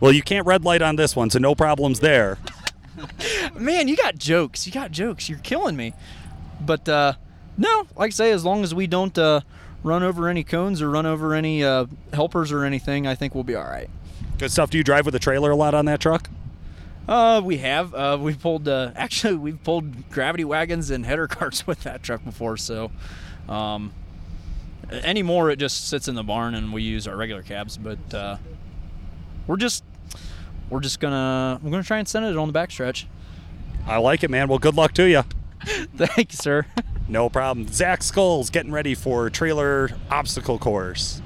Well, 0.00 0.12
you 0.12 0.22
can't 0.22 0.46
red 0.46 0.64
light 0.64 0.82
on 0.82 0.96
this 0.96 1.14
one, 1.14 1.30
so 1.30 1.38
no 1.38 1.54
problems 1.54 2.00
there. 2.00 2.38
Man, 3.54 3.86
you 3.86 3.96
got 3.96 4.16
jokes. 4.16 4.66
You 4.66 4.72
got 4.72 4.90
jokes. 4.90 5.28
You're 5.28 5.38
killing 5.40 5.76
me. 5.76 5.92
But 6.60 6.88
uh, 6.88 7.14
no, 7.56 7.86
like 7.96 8.08
I 8.08 8.10
say, 8.10 8.30
as 8.32 8.44
long 8.44 8.62
as 8.62 8.74
we 8.74 8.86
don't 8.86 9.16
uh, 9.18 9.42
run 9.82 10.02
over 10.02 10.28
any 10.28 10.44
cones 10.44 10.80
or 10.82 10.90
run 10.90 11.06
over 11.06 11.34
any 11.34 11.62
uh, 11.62 11.86
helpers 12.12 12.52
or 12.52 12.64
anything, 12.64 13.06
I 13.06 13.14
think 13.14 13.34
we'll 13.34 13.44
be 13.44 13.54
all 13.54 13.64
right. 13.64 13.90
Good 14.38 14.50
stuff. 14.50 14.70
Do 14.70 14.78
you 14.78 14.84
drive 14.84 15.04
with 15.04 15.14
a 15.14 15.18
trailer 15.18 15.50
a 15.50 15.56
lot 15.56 15.74
on 15.74 15.84
that 15.84 16.00
truck? 16.00 16.30
Uh, 17.06 17.42
we 17.44 17.58
have. 17.58 17.94
Uh, 17.94 18.18
we 18.20 18.34
pulled. 18.34 18.68
Uh, 18.68 18.92
actually, 18.96 19.36
we've 19.36 19.62
pulled 19.62 20.10
gravity 20.10 20.44
wagons 20.44 20.90
and 20.90 21.04
header 21.04 21.26
carts 21.26 21.66
with 21.66 21.82
that 21.82 22.02
truck 22.02 22.24
before. 22.24 22.56
So, 22.56 22.90
um, 23.48 23.92
anymore 24.90 25.50
it 25.50 25.58
just 25.58 25.88
sits 25.88 26.08
in 26.08 26.14
the 26.14 26.22
barn 26.22 26.54
and 26.54 26.72
we 26.72 26.82
use 26.82 27.06
our 27.06 27.16
regular 27.16 27.42
cabs. 27.42 27.76
But 27.76 28.14
uh, 28.14 28.36
we're 29.46 29.56
just 29.56 29.84
we're 30.70 30.80
just 30.80 31.00
gonna 31.00 31.60
we're 31.62 31.70
gonna 31.70 31.82
try 31.82 31.98
and 31.98 32.08
send 32.08 32.24
it 32.24 32.36
on 32.36 32.50
the 32.50 32.58
backstretch. 32.58 33.04
I 33.86 33.98
like 33.98 34.22
it, 34.22 34.30
man. 34.30 34.48
Well, 34.48 34.58
good 34.58 34.76
luck 34.76 34.92
to 34.94 35.04
you. 35.08 35.22
Thank 35.96 36.32
you, 36.32 36.36
sir. 36.36 36.66
No 37.08 37.28
problem. 37.28 37.66
Zach 37.66 38.02
Scholes 38.02 38.52
getting 38.52 38.70
ready 38.70 38.94
for 38.94 39.28
trailer 39.30 39.90
obstacle 40.12 40.60
course. 40.60 41.20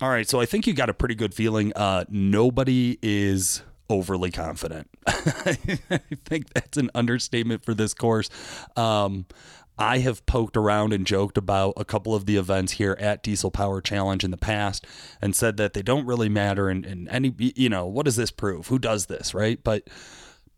All 0.00 0.08
right, 0.08 0.26
so 0.26 0.40
I 0.40 0.46
think 0.46 0.66
you 0.66 0.72
got 0.72 0.88
a 0.88 0.94
pretty 0.94 1.14
good 1.14 1.34
feeling. 1.34 1.70
Uh, 1.76 2.06
nobody 2.08 2.98
is 3.02 3.62
overly 3.90 4.30
confident. 4.30 4.88
I 5.06 5.52
think 6.24 6.52
that's 6.54 6.78
an 6.78 6.90
understatement 6.94 7.62
for 7.62 7.74
this 7.74 7.92
course. 7.92 8.30
Um, 8.74 9.26
I 9.78 9.98
have 9.98 10.24
poked 10.26 10.56
around 10.56 10.92
and 10.92 11.06
joked 11.06 11.36
about 11.36 11.74
a 11.76 11.84
couple 11.84 12.14
of 12.14 12.26
the 12.26 12.36
events 12.36 12.72
here 12.72 12.96
at 13.00 13.22
Diesel 13.22 13.50
Power 13.50 13.80
Challenge 13.80 14.22
in 14.22 14.30
the 14.30 14.36
past 14.36 14.86
and 15.20 15.34
said 15.34 15.56
that 15.56 15.72
they 15.72 15.82
don't 15.82 16.06
really 16.06 16.28
matter 16.28 16.68
and, 16.68 17.08
any 17.10 17.34
you 17.38 17.68
know, 17.68 17.86
what 17.86 18.04
does 18.04 18.16
this 18.16 18.30
prove? 18.30 18.68
Who 18.68 18.78
does 18.78 19.06
this, 19.06 19.34
right? 19.34 19.62
But 19.62 19.88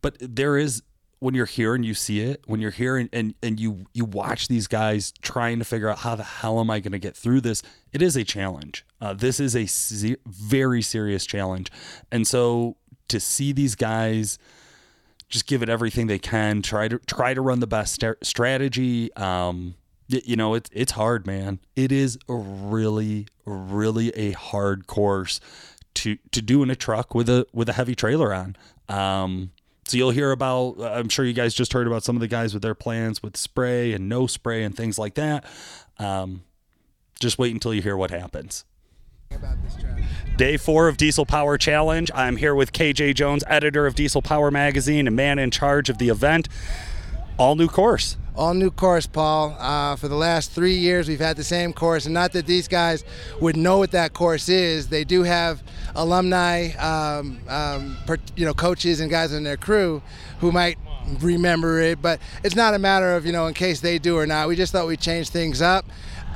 but 0.03 0.17
there 0.21 0.57
is 0.57 0.83
when 1.19 1.35
you're 1.35 1.47
here 1.47 1.75
and 1.75 1.85
you 1.85 1.95
see 1.95 2.21
it, 2.21 2.43
when 2.47 2.61
you're 2.61 2.71
here 2.71 2.97
and, 2.97 3.09
and, 3.13 3.35
and 3.43 3.59
you 3.59 3.87
you 3.95 4.05
watch 4.05 4.49
these 4.49 4.67
guys 4.67 5.13
trying 5.23 5.59
to 5.59 5.65
figure 5.65 5.89
out 5.89 5.99
how 5.99 6.15
the 6.15 6.23
hell 6.23 6.61
am 6.61 6.71
I 6.71 6.81
going 6.81 6.93
to 6.93 6.99
get 6.99 7.17
through 7.17 7.41
this, 7.41 7.63
it 7.93 8.03
is 8.03 8.17
a 8.17 8.25
challenge. 8.25 8.85
Uh, 9.01 9.15
this 9.15 9.41
is 9.41 9.57
a 9.57 9.67
se- 9.67 10.17
very 10.27 10.83
serious 10.83 11.25
challenge, 11.25 11.71
and 12.13 12.27
so 12.27 12.77
to 13.09 13.19
see 13.19 13.53
these 13.53 13.75
guys 13.75 14.39
just 15.29 15.47
give 15.47 15.63
it 15.63 15.69
everything 15.69 16.07
they 16.07 16.19
can, 16.19 16.63
try 16.63 16.89
to 16.89 16.99
try 17.01 17.35
to 17.35 17.41
run 17.41 17.61
the 17.61 17.67
best 17.67 18.03
strategy. 18.23 19.13
Um, 19.15 19.75
you 20.09 20.37
know, 20.37 20.55
it's 20.55 20.71
it's 20.73 20.93
hard, 20.93 21.27
man. 21.27 21.59
It 21.75 21.91
is 21.91 22.19
really, 22.29 23.27
really 23.45 24.11
a 24.11 24.33
hard 24.33 24.87
course 24.87 25.41
to 25.95 26.17
to 26.31 26.43
do 26.43 26.63
in 26.63 26.71
a 26.71 26.77
truck 26.77 27.15
with 27.15 27.29
a 27.29 27.47
with 27.53 27.69
a 27.69 27.73
heavy 27.73 27.95
trailer 27.95 28.33
on. 28.33 28.57
Um, 28.89 29.51
so 29.85 29.97
you'll 29.97 30.11
hear 30.11 30.31
about. 30.31 30.81
I'm 30.81 31.09
sure 31.09 31.25
you 31.25 31.33
guys 31.33 31.55
just 31.55 31.73
heard 31.73 31.87
about 31.87 32.05
some 32.05 32.17
of 32.17 32.21
the 32.21 32.29
guys 32.29 32.55
with 32.55 32.63
their 32.63 32.75
plans 32.75 33.23
with 33.23 33.37
spray 33.37 33.93
and 33.93 34.09
no 34.09 34.27
spray 34.27 34.63
and 34.63 34.77
things 34.77 34.99
like 34.99 35.15
that. 35.15 35.45
Um, 35.99 36.43
just 37.21 37.39
wait 37.39 37.53
until 37.53 37.73
you 37.73 37.83
hear 37.83 37.97
what 37.97 38.11
happens. 38.11 38.65
Day 40.37 40.57
four 40.59 40.89
of 40.89 40.97
Diesel 40.99 41.25
Power 41.25 41.57
Challenge. 41.57 42.11
I'm 42.15 42.37
here 42.37 42.55
with 42.55 42.73
KJ 42.73 43.15
Jones, 43.15 43.43
editor 43.47 43.87
of 43.87 43.95
Diesel 43.95 44.21
Power 44.21 44.51
Magazine 44.51 45.07
and 45.07 45.17
man 45.17 45.39
in 45.39 45.51
charge 45.51 45.89
of 45.89 45.99
the 45.99 46.11
event. 46.11 46.49
All 47.39 47.57
new 47.57 47.69
course. 47.69 48.17
all 48.35 48.53
new 48.53 48.71
course, 48.71 49.07
Paul. 49.07 49.57
Uh, 49.59 49.97
for 49.97 50.09
the 50.09 50.15
last 50.15 50.53
three 50.53 50.75
years, 50.75 51.09
we've 51.09 51.21
had 51.21 51.37
the 51.37 51.45
same 51.45 51.73
course, 51.73 52.05
and 52.05 52.13
not 52.13 52.33
that 52.33 52.47
these 52.47 52.69
guys 52.69 53.03
would 53.41 53.57
know 53.57 53.79
what 53.79 53.93
that 53.93 54.13
course 54.13 54.49
is. 54.51 54.89
They 54.89 55.05
do 55.05 55.23
have 55.23 55.63
alumni, 55.95 56.69
um, 56.73 57.41
um, 57.49 57.97
per, 58.07 58.19
you 58.37 58.45
know, 58.45 58.53
coaches 58.53 59.01
and 59.01 59.11
guys 59.11 59.33
in 59.33 59.43
their 59.43 59.57
crew 59.57 60.03
who 60.41 60.53
might 60.53 60.77
remember 61.21 61.81
it, 61.81 62.03
but 62.03 62.21
it's 62.43 62.57
not 62.57 62.75
a 62.75 62.79
matter 62.79 63.15
of 63.15 63.25
you 63.25 63.33
know 63.33 63.47
in 63.47 63.55
case 63.55 63.81
they 63.81 63.99
do 63.99 64.17
or 64.17 64.27
not. 64.27 64.49
We 64.49 64.57
just 64.57 64.73
thought 64.73 64.87
we'd 64.87 65.01
change 65.01 65.31
things 65.31 65.63
up. 65.63 65.87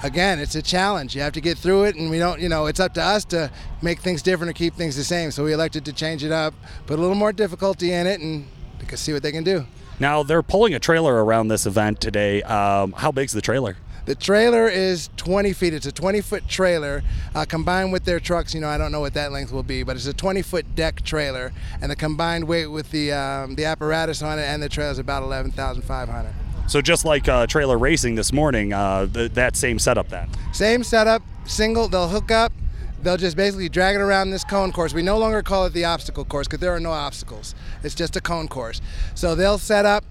Again, 0.03 0.39
it's 0.39 0.55
a 0.55 0.63
challenge. 0.63 1.15
You 1.15 1.21
have 1.21 1.35
to 1.35 1.43
get 1.43 1.59
through 1.59 1.85
it, 1.85 1.97
and 1.97 2.11
we 2.11 2.19
don't, 2.19 2.41
you 2.41 2.49
know, 2.49 2.67
it's 2.67 2.81
up 2.81 2.95
to 2.95 3.03
us 3.03 3.25
to 3.27 3.51
make 3.83 4.01
things 4.01 4.23
different 4.23 4.51
or 4.51 4.55
keep 4.55 4.75
things 4.75 4.97
the 4.97 5.05
same. 5.05 5.31
So 5.31 5.45
we 5.45 5.53
elected 5.53 5.85
to 5.85 5.93
change 5.93 6.25
it 6.25 6.33
up, 6.33 6.55
put 6.87 6.99
a 6.99 7.03
little 7.03 7.17
more 7.17 7.33
difficulty 7.33 7.93
in 7.93 8.07
it, 8.07 8.21
and 8.21 8.47
see 8.95 9.13
what 9.13 9.23
they 9.23 9.33
can 9.33 9.45
do. 9.45 9.67
Now 9.99 10.23
they're 10.23 10.43
pulling 10.43 10.73
a 10.75 10.79
trailer 10.79 11.23
around 11.23 11.49
this 11.49 11.67
event 11.67 12.01
today. 12.01 12.43
Um, 12.43 12.93
how 12.93 13.13
big's 13.13 13.33
the 13.33 13.43
trailer? 13.43 13.77
The 14.07 14.15
trailer 14.15 14.67
is 14.67 15.11
20 15.19 15.53
feet. 15.53 15.75
It's 15.75 15.85
a 15.85 15.93
20 15.93 16.23
foot 16.23 16.49
trailer 16.49 17.03
uh, 17.35 17.45
combined 17.45 17.93
with 17.93 18.05
their 18.07 18.19
trucks. 18.19 18.55
You 18.55 18.61
know, 18.63 18.69
I 18.69 18.79
don't 18.79 18.93
know 18.93 19.01
what 19.01 19.13
that 19.15 19.31
length 19.31 19.53
will 19.53 19.63
be, 19.63 19.83
but 19.83 19.97
it's 19.97 20.07
a 20.07 20.15
20 20.15 20.41
foot 20.41 20.75
deck 20.75 21.03
trailer, 21.03 21.53
and 21.83 21.91
the 21.91 21.97
combined 21.97 22.49
weight 22.49 22.69
with 22.69 22.91
the 22.91 23.13
um, 23.13 23.57
the 23.57 23.67
apparatus 23.67 24.23
on 24.23 24.39
it 24.39 24.45
and 24.45 24.63
the 24.63 24.71
trailer 24.71 24.91
is 24.91 24.99
about 24.99 25.23
11,500. 25.23 26.35
So 26.71 26.81
just 26.81 27.05
like 27.05 27.27
uh, 27.27 27.49
trailer 27.49 27.77
racing 27.77 28.15
this 28.15 28.33
morning, 28.33 28.73
uh, 28.73 29.09
th- 29.09 29.33
that 29.33 29.57
same 29.57 29.81
setup 29.81 30.09
then. 30.09 30.31
Same 30.53 30.85
setup, 30.85 31.21
single. 31.45 31.89
They'll 31.89 32.07
hook 32.07 32.31
up. 32.31 32.53
They'll 33.03 33.17
just 33.17 33.37
basically 33.37 33.69
drag 33.69 33.97
it 33.97 34.01
around 34.01 34.31
this 34.31 34.45
cone 34.45 34.71
course. 34.71 34.95
We 34.95 35.03
no 35.03 35.19
longer 35.19 35.43
call 35.43 35.67
it 35.67 35.73
the 35.73 35.85
obstacle 35.85 36.25
course 36.25 36.47
because 36.47 36.61
there 36.61 36.73
are 36.73 36.79
no 36.79 36.93
obstacles. 36.93 37.57
It's 37.83 37.97
just 37.97 38.15
a 38.15 38.21
cone 38.21 38.47
course. 38.47 38.81
So 39.17 39.35
they'll 39.35 39.59
set 39.59 39.85
up 39.85 40.05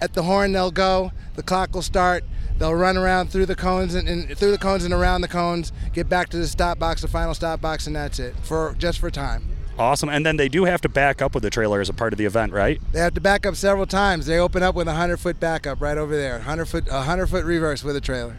at 0.00 0.14
the 0.14 0.24
horn. 0.24 0.50
They'll 0.50 0.72
go. 0.72 1.12
The 1.36 1.44
clock 1.44 1.72
will 1.72 1.82
start. 1.82 2.24
They'll 2.58 2.74
run 2.74 2.96
around 2.96 3.30
through 3.30 3.46
the 3.46 3.54
cones 3.54 3.94
and, 3.94 4.08
and 4.08 4.36
through 4.36 4.50
the 4.50 4.58
cones 4.58 4.82
and 4.82 4.92
around 4.92 5.20
the 5.20 5.28
cones. 5.28 5.70
Get 5.92 6.08
back 6.08 6.30
to 6.30 6.36
the 6.36 6.48
stop 6.48 6.80
box, 6.80 7.02
the 7.02 7.08
final 7.08 7.32
stop 7.32 7.60
box, 7.60 7.86
and 7.86 7.94
that's 7.94 8.18
it 8.18 8.34
for 8.42 8.74
just 8.76 8.98
for 8.98 9.08
time. 9.08 9.44
Awesome. 9.78 10.08
And 10.08 10.24
then 10.24 10.36
they 10.36 10.48
do 10.48 10.64
have 10.64 10.80
to 10.82 10.88
back 10.88 11.22
up 11.22 11.34
with 11.34 11.42
the 11.42 11.50
trailer 11.50 11.80
as 11.80 11.88
a 11.88 11.94
part 11.94 12.12
of 12.12 12.18
the 12.18 12.24
event, 12.24 12.52
right? 12.52 12.80
They 12.92 13.00
have 13.00 13.14
to 13.14 13.20
back 13.20 13.46
up 13.46 13.56
several 13.56 13.86
times. 13.86 14.26
They 14.26 14.38
open 14.38 14.62
up 14.62 14.74
with 14.74 14.88
a 14.88 14.94
hundred 14.94 15.18
foot 15.18 15.40
backup 15.40 15.80
right 15.80 15.96
over 15.98 16.16
there. 16.16 16.40
Hundred 16.40 16.66
foot, 16.66 16.88
a 16.90 17.02
hundred 17.02 17.28
foot 17.28 17.44
reverse 17.44 17.82
with 17.82 17.96
a 17.96 18.00
trailer. 18.00 18.38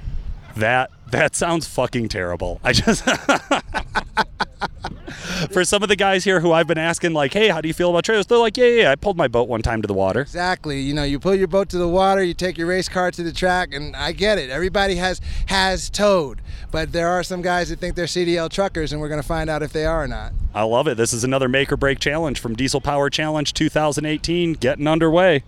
That 0.55 0.91
that 1.11 1.35
sounds 1.35 1.67
fucking 1.67 2.09
terrible. 2.09 2.59
I 2.63 2.73
just 2.73 3.03
For 5.51 5.63
some 5.65 5.83
of 5.83 5.89
the 5.89 5.95
guys 5.95 6.23
here 6.23 6.39
who 6.39 6.51
I've 6.51 6.67
been 6.67 6.77
asking 6.77 7.13
like, 7.13 7.33
"Hey, 7.33 7.49
how 7.49 7.61
do 7.61 7.67
you 7.67 7.73
feel 7.73 7.89
about 7.89 8.05
trailers?" 8.05 8.25
They're 8.27 8.37
like, 8.37 8.57
"Yeah, 8.57 8.65
yeah, 8.65 8.81
yeah. 8.83 8.91
I 8.91 8.95
pulled 8.95 9.17
my 9.17 9.27
boat 9.27 9.47
one 9.47 9.61
time 9.61 9.81
to 9.81 9.87
the 9.87 9.93
water." 9.93 10.21
Exactly. 10.21 10.79
You 10.79 10.93
know, 10.93 11.03
you 11.03 11.19
pull 11.19 11.35
your 11.35 11.47
boat 11.47 11.69
to 11.69 11.77
the 11.77 11.87
water, 11.87 12.23
you 12.23 12.33
take 12.33 12.57
your 12.57 12.67
race 12.67 12.89
car 12.89 13.11
to 13.11 13.23
the 13.23 13.31
track, 13.31 13.73
and 13.73 13.95
I 13.95 14.11
get 14.11 14.37
it. 14.37 14.49
Everybody 14.49 14.95
has 14.95 15.21
has 15.47 15.89
towed, 15.89 16.41
but 16.71 16.91
there 16.91 17.07
are 17.09 17.23
some 17.23 17.41
guys 17.41 17.69
that 17.69 17.79
think 17.79 17.95
they're 17.95 18.05
CDL 18.05 18.49
truckers, 18.49 18.91
and 18.91 19.01
we're 19.01 19.09
going 19.09 19.21
to 19.21 19.27
find 19.27 19.49
out 19.49 19.63
if 19.63 19.73
they 19.73 19.85
are 19.85 20.03
or 20.03 20.07
not. 20.07 20.33
I 20.53 20.63
love 20.63 20.87
it. 20.87 20.97
This 20.97 21.13
is 21.13 21.23
another 21.23 21.49
make 21.49 21.71
or 21.71 21.77
break 21.77 21.99
challenge 21.99 22.39
from 22.39 22.55
Diesel 22.55 22.81
Power 22.81 23.09
Challenge 23.09 23.53
2018 23.53 24.53
getting 24.53 24.87
underway. 24.87 25.43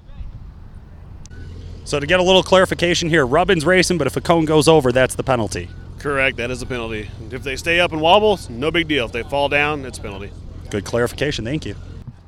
So 1.83 1.99
to 1.99 2.07
get 2.07 2.19
a 2.19 2.23
little 2.23 2.41
clarification 2.41 3.09
here, 3.09 3.27
Rubbin's 3.27 3.63
racing, 3.63 3.99
but 3.99 4.07
if 4.07 4.17
a 4.17 4.21
cone 4.21 4.45
goes 4.45 4.67
over, 4.67 4.91
that's 4.91 5.13
the 5.13 5.23
penalty. 5.23 5.69
Correct. 6.05 6.37
That 6.37 6.51
is 6.51 6.61
a 6.61 6.67
penalty. 6.67 7.09
If 7.31 7.41
they 7.41 7.55
stay 7.55 7.79
up 7.79 7.91
and 7.91 7.99
wobble, 7.99 8.39
no 8.47 8.69
big 8.69 8.87
deal. 8.87 9.05
If 9.05 9.11
they 9.11 9.23
fall 9.23 9.49
down, 9.49 9.83
it's 9.85 9.97
a 9.97 10.01
penalty. 10.03 10.29
Good 10.69 10.85
clarification. 10.85 11.43
Thank 11.43 11.65
you. 11.65 11.75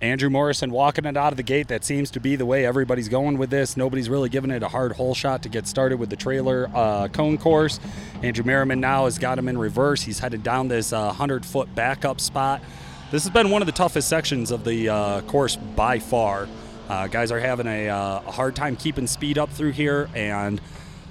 Andrew 0.02 0.32
Morrison 0.32 0.72
walking 0.72 1.06
it 1.06 1.16
out 1.16 1.32
of 1.32 1.38
the 1.38 1.44
gate. 1.44 1.68
That 1.68 1.86
seems 1.86 2.10
to 2.10 2.20
be 2.20 2.36
the 2.36 2.46
way 2.48 2.66
everybody's 2.66 3.08
going 3.08 3.38
with 3.38 3.52
this. 3.52 3.78
Nobody's 3.78 4.10
really 4.10 4.30
giving 4.30 4.50
it 4.50 4.64
a 4.64 4.68
hard 4.68 4.94
hole 4.94 5.14
shot 5.14 5.44
to 5.44 5.50
get 5.50 5.68
started 5.68 6.00
with 6.00 6.10
the 6.10 6.16
trailer 6.16 6.72
uh, 6.74 7.08
cone 7.10 7.38
course. 7.38 7.80
Andrew 8.24 8.44
Merriman 8.44 8.80
now 8.80 9.06
has 9.06 9.20
got 9.20 9.38
him 9.38 9.48
in 9.48 9.60
reverse. 9.60 10.02
He's 10.02 10.18
headed 10.18 10.42
down 10.42 10.70
this 10.70 10.92
uh, 10.92 11.06
100 11.06 11.46
foot 11.46 11.76
backup 11.76 12.20
spot. 12.20 12.64
This 13.12 13.26
has 13.26 13.32
been 13.32 13.52
one 13.52 13.62
of 13.62 13.68
the 13.68 13.74
toughest 13.74 14.10
sections 14.10 14.50
of 14.50 14.64
the 14.64 14.90
uh, 14.90 15.22
course 15.22 15.56
by 15.56 16.00
far. 16.00 16.48
Uh, 16.90 17.06
guys 17.06 17.32
are 17.32 17.40
having 17.40 17.68
a, 17.68 17.90
uh, 17.90 18.24
a 18.26 18.32
hard 18.32 18.56
time 18.56 18.76
keeping 18.76 19.06
speed 19.06 19.38
up 19.38 19.52
through 19.52 19.74
here, 19.74 20.10
and 20.16 20.60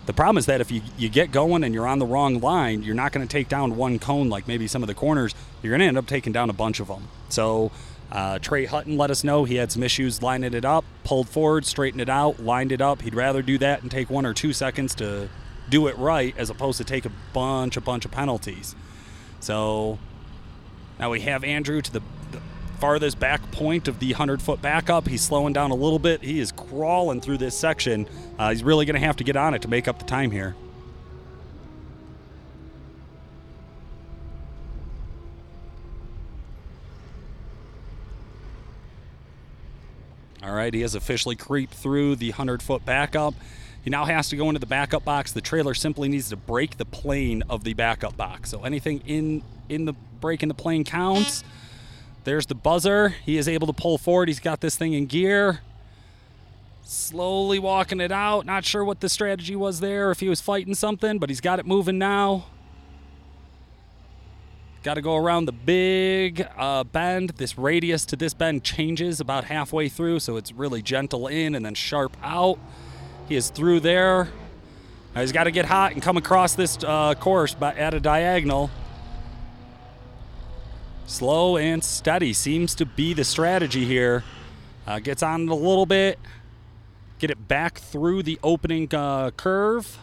the 0.06 0.12
problem 0.12 0.38
is 0.38 0.46
that 0.46 0.60
if 0.60 0.70
you, 0.70 0.82
you 0.96 1.08
get 1.08 1.32
going 1.32 1.64
and 1.64 1.74
you're 1.74 1.86
on 1.86 1.98
the 1.98 2.06
wrong 2.06 2.40
line, 2.40 2.82
you're 2.82 2.94
not 2.94 3.12
going 3.12 3.26
to 3.26 3.30
take 3.30 3.48
down 3.48 3.76
one 3.76 3.98
cone 3.98 4.28
like 4.28 4.46
maybe 4.46 4.68
some 4.68 4.82
of 4.82 4.86
the 4.86 4.94
corners. 4.94 5.34
You're 5.62 5.72
going 5.72 5.80
to 5.80 5.86
end 5.86 5.98
up 5.98 6.06
taking 6.06 6.32
down 6.32 6.48
a 6.48 6.52
bunch 6.52 6.78
of 6.78 6.86
them. 6.86 7.08
So 7.28 7.72
uh, 8.12 8.38
Trey 8.38 8.66
Hutton 8.66 8.96
let 8.96 9.10
us 9.10 9.24
know 9.24 9.44
he 9.44 9.56
had 9.56 9.72
some 9.72 9.82
issues 9.82 10.22
lining 10.22 10.54
it 10.54 10.64
up, 10.64 10.84
pulled 11.02 11.28
forward, 11.28 11.66
straightened 11.66 12.00
it 12.00 12.08
out, 12.08 12.40
lined 12.40 12.70
it 12.70 12.80
up. 12.80 13.02
He'd 13.02 13.14
rather 13.14 13.42
do 13.42 13.58
that 13.58 13.82
and 13.82 13.90
take 13.90 14.08
one 14.08 14.24
or 14.24 14.32
two 14.32 14.52
seconds 14.52 14.94
to 14.96 15.28
do 15.68 15.88
it 15.88 15.98
right 15.98 16.34
as 16.38 16.50
opposed 16.50 16.78
to 16.78 16.84
take 16.84 17.04
a 17.04 17.12
bunch, 17.32 17.76
a 17.76 17.80
bunch 17.80 18.04
of 18.04 18.12
penalties. 18.12 18.76
So 19.40 19.98
now 21.00 21.10
we 21.10 21.20
have 21.22 21.42
Andrew 21.42 21.82
to 21.82 21.92
the, 21.92 22.02
the 22.25 22.25
farthest 22.76 23.18
back 23.18 23.50
point 23.52 23.88
of 23.88 23.98
the 23.98 24.12
100 24.12 24.40
foot 24.42 24.62
backup. 24.62 25.08
He's 25.08 25.22
slowing 25.22 25.52
down 25.52 25.70
a 25.70 25.74
little 25.74 25.98
bit. 25.98 26.22
He 26.22 26.40
is 26.40 26.52
crawling 26.52 27.20
through 27.20 27.38
this 27.38 27.56
section. 27.56 28.08
Uh, 28.38 28.50
he's 28.50 28.62
really 28.62 28.86
going 28.86 29.00
to 29.00 29.06
have 29.06 29.16
to 29.16 29.24
get 29.24 29.36
on 29.36 29.54
it 29.54 29.62
to 29.62 29.68
make 29.68 29.88
up 29.88 29.98
the 29.98 30.04
time 30.04 30.30
here. 30.30 30.54
All 40.42 40.52
right, 40.52 40.72
he 40.72 40.82
has 40.82 40.94
officially 40.94 41.34
creeped 41.34 41.74
through 41.74 42.16
the 42.16 42.30
100 42.30 42.62
foot 42.62 42.84
backup. 42.84 43.34
He 43.82 43.90
now 43.90 44.04
has 44.04 44.28
to 44.28 44.36
go 44.36 44.48
into 44.48 44.60
the 44.60 44.66
backup 44.66 45.04
box. 45.04 45.32
The 45.32 45.40
trailer 45.40 45.74
simply 45.74 46.08
needs 46.08 46.28
to 46.30 46.36
break 46.36 46.76
the 46.76 46.84
plane 46.84 47.42
of 47.48 47.64
the 47.64 47.74
backup 47.74 48.16
box. 48.16 48.50
So 48.50 48.64
anything 48.64 49.02
in 49.06 49.42
in 49.68 49.84
the 49.84 49.92
break 50.20 50.42
in 50.42 50.48
the 50.48 50.54
plane 50.54 50.84
counts. 50.84 51.44
There's 52.26 52.46
the 52.46 52.56
buzzer. 52.56 53.10
He 53.24 53.38
is 53.38 53.46
able 53.46 53.68
to 53.68 53.72
pull 53.72 53.98
forward. 53.98 54.26
He's 54.26 54.40
got 54.40 54.60
this 54.60 54.74
thing 54.74 54.94
in 54.94 55.06
gear. 55.06 55.60
Slowly 56.82 57.60
walking 57.60 58.00
it 58.00 58.10
out. 58.10 58.44
Not 58.44 58.64
sure 58.64 58.84
what 58.84 58.98
the 58.98 59.08
strategy 59.08 59.54
was 59.54 59.78
there, 59.78 60.10
if 60.10 60.18
he 60.18 60.28
was 60.28 60.40
fighting 60.40 60.74
something, 60.74 61.20
but 61.20 61.30
he's 61.30 61.40
got 61.40 61.60
it 61.60 61.66
moving 61.66 61.98
now. 61.98 62.46
Got 64.82 64.94
to 64.94 65.02
go 65.02 65.14
around 65.14 65.44
the 65.44 65.52
big 65.52 66.44
uh, 66.58 66.82
bend. 66.82 67.30
This 67.36 67.56
radius 67.56 68.04
to 68.06 68.16
this 68.16 68.34
bend 68.34 68.64
changes 68.64 69.20
about 69.20 69.44
halfway 69.44 69.88
through, 69.88 70.18
so 70.18 70.36
it's 70.36 70.50
really 70.50 70.82
gentle 70.82 71.28
in 71.28 71.54
and 71.54 71.64
then 71.64 71.74
sharp 71.74 72.16
out. 72.24 72.58
He 73.28 73.36
is 73.36 73.50
through 73.50 73.80
there. 73.80 74.30
Now 75.14 75.20
he's 75.20 75.30
got 75.30 75.44
to 75.44 75.52
get 75.52 75.66
hot 75.66 75.92
and 75.92 76.02
come 76.02 76.16
across 76.16 76.56
this 76.56 76.76
uh, 76.82 77.14
course 77.14 77.54
at 77.62 77.94
a 77.94 78.00
diagonal. 78.00 78.72
Slow 81.06 81.56
and 81.56 81.84
steady 81.84 82.32
seems 82.32 82.74
to 82.74 82.84
be 82.84 83.14
the 83.14 83.22
strategy 83.22 83.84
here. 83.84 84.24
Uh, 84.86 84.98
gets 84.98 85.22
on 85.22 85.42
it 85.42 85.48
a 85.48 85.54
little 85.54 85.86
bit. 85.86 86.18
Get 87.20 87.30
it 87.30 87.48
back 87.48 87.78
through 87.78 88.24
the 88.24 88.38
opening 88.42 88.92
uh, 88.92 89.30
curve. 89.30 89.98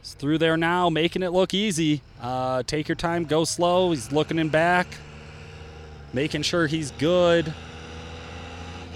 It's 0.00 0.14
through 0.14 0.38
there 0.38 0.56
now, 0.56 0.88
making 0.88 1.22
it 1.22 1.32
look 1.32 1.52
easy. 1.52 2.00
Uh, 2.20 2.62
take 2.62 2.88
your 2.88 2.96
time, 2.96 3.24
go 3.26 3.44
slow. 3.44 3.90
He's 3.90 4.10
looking 4.10 4.38
in 4.38 4.48
back, 4.48 4.86
making 6.14 6.42
sure 6.42 6.66
he's 6.66 6.90
good. 6.92 7.52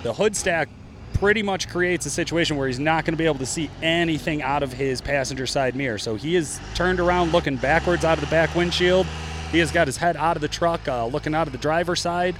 The 0.02 0.14
hood 0.14 0.34
stack 0.34 0.70
pretty 1.12 1.42
much 1.42 1.68
creates 1.68 2.06
a 2.06 2.10
situation 2.10 2.56
where 2.56 2.66
he's 2.66 2.80
not 2.80 3.04
going 3.04 3.12
to 3.12 3.18
be 3.18 3.26
able 3.26 3.38
to 3.38 3.46
see 3.46 3.70
anything 3.82 4.42
out 4.42 4.62
of 4.62 4.72
his 4.72 5.02
passenger 5.02 5.46
side 5.46 5.76
mirror. 5.76 5.98
So 5.98 6.14
he 6.16 6.34
is 6.34 6.58
turned 6.74 6.98
around 6.98 7.32
looking 7.32 7.56
backwards 7.56 8.06
out 8.06 8.16
of 8.16 8.24
the 8.24 8.30
back 8.30 8.54
windshield. 8.54 9.06
He 9.54 9.60
has 9.60 9.70
got 9.70 9.86
his 9.86 9.96
head 9.96 10.16
out 10.16 10.34
of 10.34 10.40
the 10.42 10.48
truck, 10.48 10.88
uh, 10.88 11.06
looking 11.06 11.32
out 11.32 11.46
of 11.46 11.52
the 11.52 11.60
driver's 11.60 12.00
side. 12.00 12.34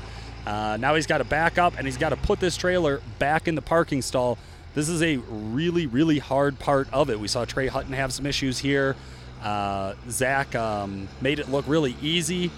Uh, 0.45 0.77
now 0.81 0.97
he's 0.97 1.07
got 1.07 1.19
to 1.19 1.25
back 1.25 1.59
up 1.59 1.75
and 1.79 1.87
he's 1.87 1.97
got 1.97 2.09
to 2.09 2.17
put 2.17 2.41
this 2.41 2.57
trailer 2.57 3.01
back 3.21 3.47
in 3.47 3.55
the 3.55 3.63
parking 3.63 4.03
stall. 4.03 4.37
This 4.75 4.89
is 4.89 5.01
a 5.01 5.19
really, 5.29 5.87
really 5.87 6.19
hard 6.19 6.59
part 6.59 6.93
of 6.93 7.11
it. 7.11 7.21
We 7.21 7.29
saw 7.29 7.45
Trey 7.45 7.69
Hutton 7.69 7.93
have 7.93 8.13
some 8.13 8.27
issues 8.27 8.59
here. 8.59 8.97
Uh, 9.41 9.95
Zach 10.11 10.57
um, 10.57 11.07
made 11.21 11.39
it 11.39 11.49
look 11.49 11.69
really 11.69 11.95
easy. 12.03 12.51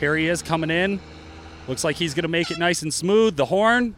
Here 0.00 0.16
he 0.16 0.26
is 0.28 0.40
coming 0.40 0.70
in. 0.70 1.00
Looks 1.66 1.84
like 1.84 1.96
he's 1.96 2.14
going 2.14 2.22
to 2.22 2.28
make 2.28 2.50
it 2.50 2.56
nice 2.56 2.80
and 2.80 2.94
smooth. 2.94 3.36
The 3.36 3.44
horn. 3.44 3.94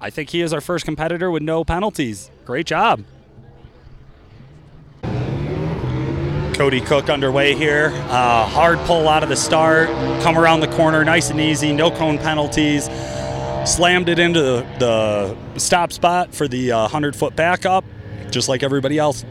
I 0.00 0.10
think 0.10 0.30
he 0.30 0.42
is 0.42 0.52
our 0.52 0.60
first 0.60 0.84
competitor 0.84 1.28
with 1.28 1.42
no 1.42 1.64
penalties. 1.64 2.30
Great 2.44 2.66
job. 2.66 3.02
Cody 6.54 6.80
Cook 6.80 7.10
underway 7.10 7.54
here. 7.54 7.90
Uh, 8.08 8.46
hard 8.46 8.78
pull 8.86 9.08
out 9.08 9.24
of 9.24 9.28
the 9.28 9.36
start. 9.36 9.88
Come 10.22 10.38
around 10.38 10.60
the 10.60 10.68
corner 10.68 11.04
nice 11.04 11.30
and 11.30 11.40
easy. 11.40 11.72
No 11.72 11.90
cone 11.90 12.16
penalties. 12.16 12.84
Slammed 13.64 14.08
it 14.08 14.20
into 14.20 14.40
the, 14.40 14.66
the 14.78 15.58
stop 15.58 15.92
spot 15.92 16.32
for 16.32 16.46
the 16.46 16.70
uh, 16.70 16.82
100 16.82 17.16
foot 17.16 17.34
backup, 17.34 17.84
just 18.30 18.48
like 18.48 18.62
everybody 18.62 18.98
else. 18.98 19.24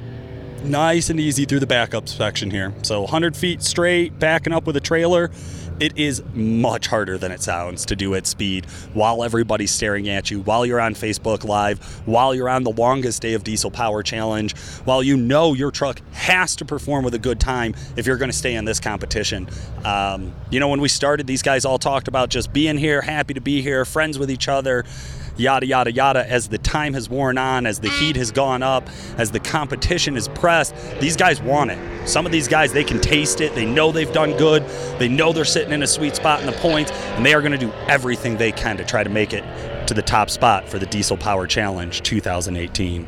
Nice 0.64 1.10
and 1.10 1.20
easy 1.20 1.46
through 1.46 1.62
the 1.62 1.68
backup 1.68 2.10
section 2.10 2.52
here. 2.52 2.74
So 2.84 3.02
100 3.02 3.38
feet 3.38 3.62
straight, 3.64 4.20
backing 4.20 4.52
up 4.52 4.66
with 4.66 4.76
a 4.76 4.82
trailer. 4.82 5.32
It 5.80 5.98
is 5.98 6.24
much 6.34 6.88
harder 6.88 7.18
than 7.18 7.32
it 7.32 7.42
sounds 7.42 7.86
to 7.88 7.96
do 7.96 8.16
at 8.16 8.28
speed 8.28 8.66
while 8.94 9.24
everybody's 9.24 9.72
staring 9.72 10.08
at 10.10 10.30
you, 10.30 10.42
while 10.42 10.66
you're 10.66 10.80
on 10.80 10.94
Facebook 10.94 11.44
Live, 11.44 11.80
while 12.06 12.36
you're 12.36 12.50
on 12.50 12.64
the 12.64 12.72
longest 12.72 13.22
day 13.22 13.34
of 13.34 13.44
Diesel 13.44 13.72
Power 13.72 14.04
Challenge, 14.04 14.56
while 14.86 15.02
you 15.02 15.18
know 15.18 15.54
your 15.54 15.72
truck 15.72 16.02
has 16.14 16.56
to 16.58 16.66
perform 16.66 17.04
with 17.04 17.14
a 17.14 17.20
good 17.20 17.40
time 17.40 17.74
if 17.98 18.06
you're 18.06 18.18
going 18.18 18.32
to 18.32 18.38
stay 18.38 18.56
in 18.56 18.66
this 18.66 18.80
competition. 18.80 19.48
Um, 19.84 20.34
you 20.50 20.60
know, 20.60 20.70
when 20.70 20.82
we 20.82 20.90
started, 20.90 21.28
these 21.28 21.42
guys 21.42 21.66
all 21.66 21.80
talked 21.80 22.08
about 22.08 22.30
just 22.30 22.54
being 22.54 22.78
here, 22.78 23.02
happy 23.02 23.34
to 23.34 23.42
be 23.42 23.62
here, 23.62 23.84
friends 23.86 24.20
with 24.20 24.30
each 24.30 24.48
other 24.48 24.86
yada, 25.38 25.66
yada, 25.66 25.92
yada. 25.92 26.30
As 26.30 26.50
the 26.50 26.58
time 26.58 26.94
has 26.94 27.10
worn 27.10 27.38
on, 27.38 27.66
as 27.66 27.80
the 27.80 27.90
heat 27.90 28.16
has 28.16 28.32
gone 28.32 28.64
up, 28.64 28.88
as 29.18 29.32
the 29.32 29.40
competition 29.40 30.16
is 30.16 30.28
pressed, 30.30 30.76
these 31.00 31.16
guys 31.16 31.42
want 31.42 31.72
it. 31.72 32.08
Some 32.08 32.26
of 32.26 32.32
these 32.32 32.48
guys, 32.48 32.74
they 32.74 32.84
can 32.84 33.00
taste 33.00 33.42
it. 33.42 33.56
They 33.56 33.66
know 33.66 33.92
they've 33.92 34.12
done 34.12 34.38
good. 34.38 34.64
They 35.00 35.08
know 35.08 35.34
they're 35.34 35.46
sitting 35.46 35.74
in 35.74 35.84
a 35.84 35.88
sweet 35.88 36.16
spot 36.16 36.40
in 36.40 36.46
the 36.46 36.54
points, 36.54 36.92
and 36.92 37.26
they 37.26 37.34
are 37.34 37.42
going 37.42 37.52
to 37.52 37.58
do 37.58 37.72
everything 37.88 38.38
they 38.38 38.52
can 38.52 38.78
to 38.78 38.86
try 38.86 39.04
to 39.04 39.10
make 39.10 39.34
it 39.34 39.44
to 39.88 39.94
the 39.94 40.02
top 40.02 40.30
spot 40.30 40.68
for 40.68 40.80
the 40.80 40.86
Diesel 40.86 41.18
Power 41.18 41.48
Challenge 41.48 42.02
2018. 42.02 43.08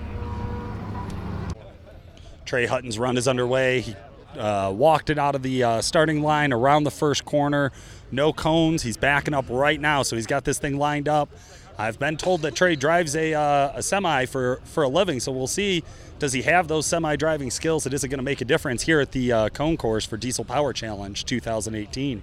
Trey 2.46 2.66
Hutton's 2.68 3.00
run 3.00 3.18
is 3.18 3.28
underway. 3.28 3.82
He 3.82 3.96
uh, 4.38 4.72
walked 4.72 5.10
it 5.10 5.18
out 5.18 5.36
of 5.36 5.42
the 5.42 5.64
uh, 5.64 5.82
starting 5.82 6.22
line 6.22 6.54
around 6.54 6.84
the 6.84 6.92
first 6.92 7.26
corner. 7.26 7.72
No 8.12 8.34
cones. 8.34 8.84
He's 8.84 8.98
backing 8.98 9.34
up 9.34 9.46
right 9.50 9.80
now, 9.80 10.04
so 10.04 10.16
he's 10.16 10.28
got 10.28 10.44
this 10.44 10.60
thing 10.60 10.78
lined 10.78 11.08
up. 11.08 11.30
I've 11.78 12.00
been 12.00 12.18
told 12.18 12.42
that 12.44 12.56
Trey 12.56 12.76
drives 12.76 13.16
a, 13.16 13.34
uh, 13.34 13.74
a 13.76 13.84
semi 13.84 14.26
for, 14.26 14.62
for 14.64 14.84
a 14.84 14.88
living, 14.88 15.20
so 15.20 15.32
we'll 15.32 15.48
see. 15.48 15.84
Does 16.20 16.32
he 16.32 16.44
have 16.44 16.68
those 16.68 16.86
semi 16.86 17.16
driving 17.16 17.52
skills? 17.52 17.86
It 17.86 17.94
isn't 17.94 18.10
going 18.10 18.20
to 18.20 18.24
make 18.24 18.42
a 18.42 18.46
difference 18.46 18.84
here 18.84 19.02
at 19.02 19.12
the 19.12 19.32
uh, 19.32 19.50
cone 19.50 19.76
course 19.76 20.06
for 20.06 20.16
Diesel 20.16 20.46
Power 20.46 20.72
Challenge 20.72 21.26
2018. 21.26 22.22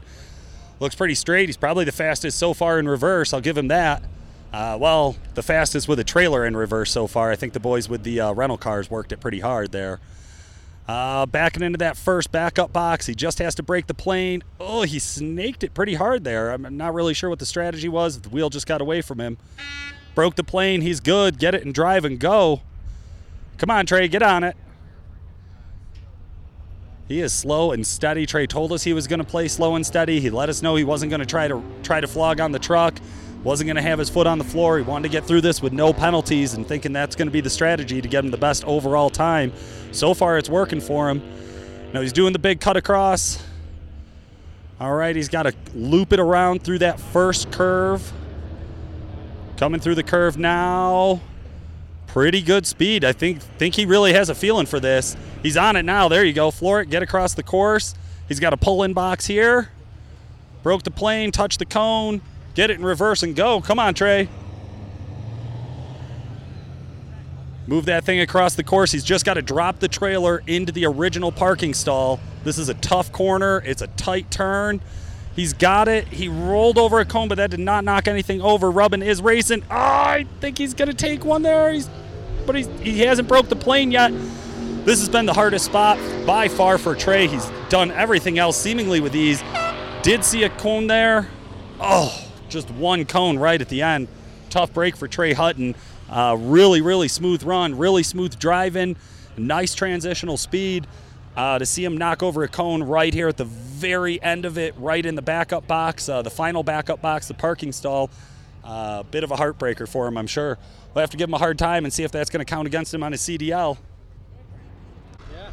Looks 0.80 0.94
pretty 0.94 1.14
straight. 1.14 1.48
He's 1.48 1.56
probably 1.56 1.84
the 1.84 1.92
fastest 1.92 2.38
so 2.38 2.54
far 2.54 2.78
in 2.78 2.88
reverse. 2.88 3.34
I'll 3.34 3.40
give 3.40 3.58
him 3.58 3.68
that. 3.68 4.02
Uh, 4.52 4.76
well, 4.80 5.16
the 5.34 5.42
fastest 5.42 5.88
with 5.88 5.98
a 5.98 6.04
trailer 6.04 6.44
in 6.44 6.56
reverse 6.56 6.90
so 6.90 7.06
far. 7.06 7.30
I 7.30 7.36
think 7.36 7.52
the 7.52 7.60
boys 7.60 7.88
with 7.88 8.02
the 8.02 8.20
uh, 8.20 8.32
rental 8.32 8.58
cars 8.58 8.90
worked 8.90 9.12
it 9.12 9.20
pretty 9.20 9.40
hard 9.40 9.72
there. 9.72 10.00
Uh, 10.88 11.26
backing 11.26 11.62
into 11.62 11.78
that 11.78 11.96
first 11.96 12.32
backup 12.32 12.72
box, 12.72 13.06
he 13.06 13.14
just 13.14 13.38
has 13.38 13.54
to 13.54 13.62
break 13.62 13.86
the 13.86 13.94
plane. 13.94 14.42
Oh, 14.58 14.82
he 14.82 14.98
snaked 14.98 15.62
it 15.62 15.74
pretty 15.74 15.94
hard 15.94 16.24
there. 16.24 16.50
I'm 16.50 16.76
not 16.76 16.92
really 16.92 17.14
sure 17.14 17.30
what 17.30 17.38
the 17.38 17.46
strategy 17.46 17.88
was. 17.88 18.20
The 18.20 18.28
wheel 18.28 18.50
just 18.50 18.66
got 18.66 18.80
away 18.80 19.00
from 19.00 19.20
him. 19.20 19.38
Broke 20.14 20.34
the 20.34 20.44
plane. 20.44 20.80
He's 20.80 21.00
good. 21.00 21.38
Get 21.38 21.54
it 21.54 21.64
and 21.64 21.72
drive 21.72 22.04
and 22.04 22.18
go. 22.18 22.62
Come 23.58 23.70
on, 23.70 23.86
Trey, 23.86 24.08
get 24.08 24.22
on 24.22 24.42
it. 24.42 24.56
He 27.06 27.20
is 27.20 27.32
slow 27.32 27.72
and 27.72 27.86
steady. 27.86 28.26
Trey 28.26 28.46
told 28.46 28.72
us 28.72 28.82
he 28.82 28.92
was 28.92 29.06
going 29.06 29.18
to 29.18 29.24
play 29.24 29.46
slow 29.46 29.76
and 29.76 29.86
steady. 29.86 30.18
He 30.20 30.30
let 30.30 30.48
us 30.48 30.62
know 30.62 30.76
he 30.76 30.84
wasn't 30.84 31.10
going 31.10 31.20
to 31.20 31.26
try 31.26 31.46
to 31.46 31.62
try 31.82 32.00
to 32.00 32.06
flog 32.08 32.40
on 32.40 32.52
the 32.52 32.58
truck. 32.58 32.98
Wasn't 33.44 33.66
going 33.66 33.76
to 33.76 33.82
have 33.82 33.98
his 33.98 34.08
foot 34.08 34.26
on 34.26 34.38
the 34.38 34.44
floor. 34.44 34.78
He 34.78 34.84
wanted 34.84 35.08
to 35.08 35.12
get 35.12 35.24
through 35.24 35.40
this 35.40 35.60
with 35.60 35.72
no 35.72 35.92
penalties 35.92 36.54
and 36.54 36.66
thinking 36.66 36.92
that's 36.92 37.16
going 37.16 37.26
to 37.26 37.32
be 37.32 37.40
the 37.40 37.50
strategy 37.50 38.00
to 38.00 38.08
get 38.08 38.24
him 38.24 38.30
the 38.30 38.36
best 38.36 38.64
overall 38.64 39.10
time. 39.10 39.52
So 39.90 40.14
far, 40.14 40.38
it's 40.38 40.48
working 40.48 40.80
for 40.80 41.10
him. 41.10 41.22
Now 41.92 42.00
he's 42.00 42.12
doing 42.12 42.32
the 42.32 42.38
big 42.38 42.60
cut 42.60 42.76
across. 42.76 43.42
All 44.80 44.94
right, 44.94 45.14
he's 45.14 45.28
got 45.28 45.44
to 45.44 45.54
loop 45.74 46.12
it 46.12 46.20
around 46.20 46.62
through 46.62 46.78
that 46.80 46.98
first 46.98 47.50
curve. 47.50 48.12
Coming 49.56 49.80
through 49.80 49.96
the 49.96 50.02
curve 50.02 50.38
now. 50.38 51.20
Pretty 52.06 52.42
good 52.42 52.66
speed. 52.66 53.04
I 53.04 53.12
think 53.12 53.40
think 53.40 53.74
he 53.74 53.86
really 53.86 54.12
has 54.12 54.28
a 54.28 54.34
feeling 54.34 54.66
for 54.66 54.80
this. 54.80 55.16
He's 55.42 55.56
on 55.56 55.76
it 55.76 55.84
now. 55.84 56.08
There 56.08 56.24
you 56.24 56.32
go. 56.32 56.50
Floor 56.50 56.80
it, 56.80 56.90
get 56.90 57.02
across 57.02 57.34
the 57.34 57.42
course. 57.42 57.94
He's 58.28 58.40
got 58.40 58.52
a 58.52 58.56
pull-in 58.56 58.92
box 58.92 59.26
here. 59.26 59.70
Broke 60.62 60.82
the 60.82 60.90
plane, 60.90 61.32
touched 61.32 61.58
the 61.58 61.64
cone, 61.64 62.20
get 62.54 62.70
it 62.70 62.78
in 62.78 62.84
reverse 62.84 63.22
and 63.22 63.34
go. 63.34 63.60
Come 63.60 63.78
on, 63.78 63.94
Trey. 63.94 64.28
Move 67.66 67.84
that 67.86 68.04
thing 68.04 68.20
across 68.20 68.54
the 68.54 68.64
course. 68.64 68.90
He's 68.90 69.04
just 69.04 69.24
got 69.24 69.34
to 69.34 69.42
drop 69.42 69.78
the 69.78 69.88
trailer 69.88 70.42
into 70.46 70.72
the 70.72 70.84
original 70.84 71.30
parking 71.30 71.74
stall. 71.74 72.18
This 72.44 72.58
is 72.58 72.68
a 72.68 72.74
tough 72.74 73.12
corner. 73.12 73.62
It's 73.64 73.82
a 73.82 73.86
tight 73.86 74.30
turn. 74.30 74.80
He's 75.36 75.52
got 75.52 75.88
it. 75.88 76.08
He 76.08 76.28
rolled 76.28 76.76
over 76.76 77.00
a 77.00 77.04
cone, 77.04 77.28
but 77.28 77.36
that 77.36 77.50
did 77.50 77.60
not 77.60 77.84
knock 77.84 78.08
anything 78.08 78.42
over. 78.42 78.70
Rubbin 78.70 79.02
is 79.02 79.22
racing. 79.22 79.62
Oh, 79.70 79.76
I 79.76 80.26
think 80.40 80.58
he's 80.58 80.74
gonna 80.74 80.92
take 80.92 81.24
one 81.24 81.42
there. 81.42 81.72
He's, 81.72 81.88
but 82.44 82.56
he's, 82.56 82.68
he 82.80 83.00
hasn't 83.00 83.28
broke 83.28 83.48
the 83.48 83.56
plane 83.56 83.90
yet. 83.90 84.12
This 84.84 84.98
has 84.98 85.08
been 85.08 85.26
the 85.26 85.32
hardest 85.32 85.66
spot 85.66 85.98
by 86.26 86.48
far 86.48 86.76
for 86.76 86.94
Trey. 86.94 87.28
He's 87.28 87.48
done 87.68 87.92
everything 87.92 88.38
else 88.38 88.60
seemingly 88.60 89.00
with 89.00 89.14
ease. 89.14 89.42
Did 90.02 90.24
see 90.24 90.42
a 90.42 90.50
cone 90.50 90.88
there. 90.88 91.28
Oh, 91.80 92.12
just 92.52 92.70
one 92.70 93.04
cone 93.04 93.38
right 93.38 93.60
at 93.60 93.68
the 93.68 93.82
end. 93.82 94.08
Tough 94.50 94.72
break 94.72 94.96
for 94.96 95.08
Trey 95.08 95.32
Hutton. 95.32 95.74
Uh, 96.08 96.36
really, 96.38 96.80
really 96.80 97.08
smooth 97.08 97.42
run. 97.42 97.76
Really 97.78 98.02
smooth 98.02 98.38
driving. 98.38 98.96
Nice 99.36 99.74
transitional 99.74 100.36
speed. 100.36 100.86
Uh, 101.34 101.58
to 101.58 101.64
see 101.64 101.82
him 101.82 101.96
knock 101.96 102.22
over 102.22 102.42
a 102.42 102.48
cone 102.48 102.82
right 102.82 103.14
here 103.14 103.26
at 103.26 103.38
the 103.38 103.46
very 103.46 104.22
end 104.22 104.44
of 104.44 104.58
it, 104.58 104.74
right 104.76 105.04
in 105.04 105.14
the 105.14 105.22
backup 105.22 105.66
box, 105.66 106.08
uh, 106.08 106.20
the 106.20 106.30
final 106.30 106.62
backup 106.62 107.00
box, 107.00 107.26
the 107.28 107.34
parking 107.34 107.72
stall. 107.72 108.10
A 108.64 108.68
uh, 108.68 109.02
bit 109.04 109.24
of 109.24 109.30
a 109.30 109.36
heartbreaker 109.36 109.88
for 109.88 110.06
him, 110.06 110.16
I'm 110.16 110.26
sure. 110.26 110.58
We'll 110.94 111.00
have 111.00 111.10
to 111.10 111.16
give 111.16 111.28
him 111.28 111.34
a 111.34 111.38
hard 111.38 111.58
time 111.58 111.84
and 111.84 111.92
see 111.92 112.04
if 112.04 112.12
that's 112.12 112.30
going 112.30 112.44
to 112.44 112.48
count 112.48 112.66
against 112.66 112.92
him 112.92 113.02
on 113.02 113.12
his 113.12 113.22
CDL. 113.22 113.78
Yeah. 115.32 115.50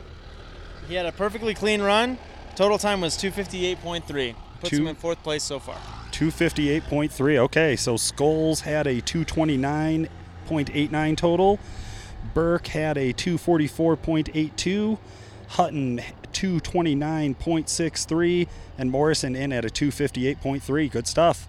He 0.88 0.96
had 0.96 1.06
a 1.06 1.12
perfectly 1.12 1.54
clean 1.54 1.82
run. 1.82 2.18
Total 2.56 2.78
time 2.78 3.02
was 3.02 3.18
258.3. 3.18 4.36
Puts 4.60 4.70
Two- 4.70 4.78
him 4.82 4.88
in 4.88 4.96
fourth 4.96 5.24
place 5.24 5.44
so 5.44 5.60
far. 5.60 5.78
258.3. 6.20 7.38
Okay, 7.38 7.76
so 7.78 7.96
Scholes 7.96 8.60
had 8.62 8.88
a 8.88 9.02
229.89 9.02 11.16
total. 11.16 11.60
Burke 12.34 12.68
had 12.68 12.98
a 12.98 13.14
244.82. 13.14 14.98
Hutton 15.48 16.02
229.63. 16.34 18.48
And 18.78 18.92
Morrison 18.92 19.38
in 19.38 19.54
at 19.54 19.64
a 19.64 19.70
258.3. 19.70 20.92
Good 20.92 21.08
stuff. 21.08 21.48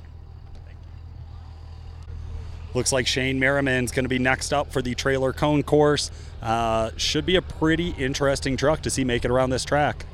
Looks 2.73 2.93
like 2.93 3.09
Shane 3.09 3.41
Merriman's 3.41 3.91
going 3.91 4.05
to 4.05 4.09
be 4.09 4.21
next 4.21 4.53
up 4.53 4.73
for 4.73 4.81
the 4.81 4.95
trailer 4.95 5.33
cone 5.33 5.65
course. 5.65 6.13
Uh, 6.41 6.93
should 6.97 7.27
be 7.27 7.35
a 7.35 7.43
pretty 7.43 7.89
interesting 7.99 8.57
truck 8.57 8.83
to 8.83 8.91
see 8.91 9.03
make 9.03 9.25
it 9.25 9.33
around 9.33 9.51
this 9.51 9.65
track. 9.65 10.07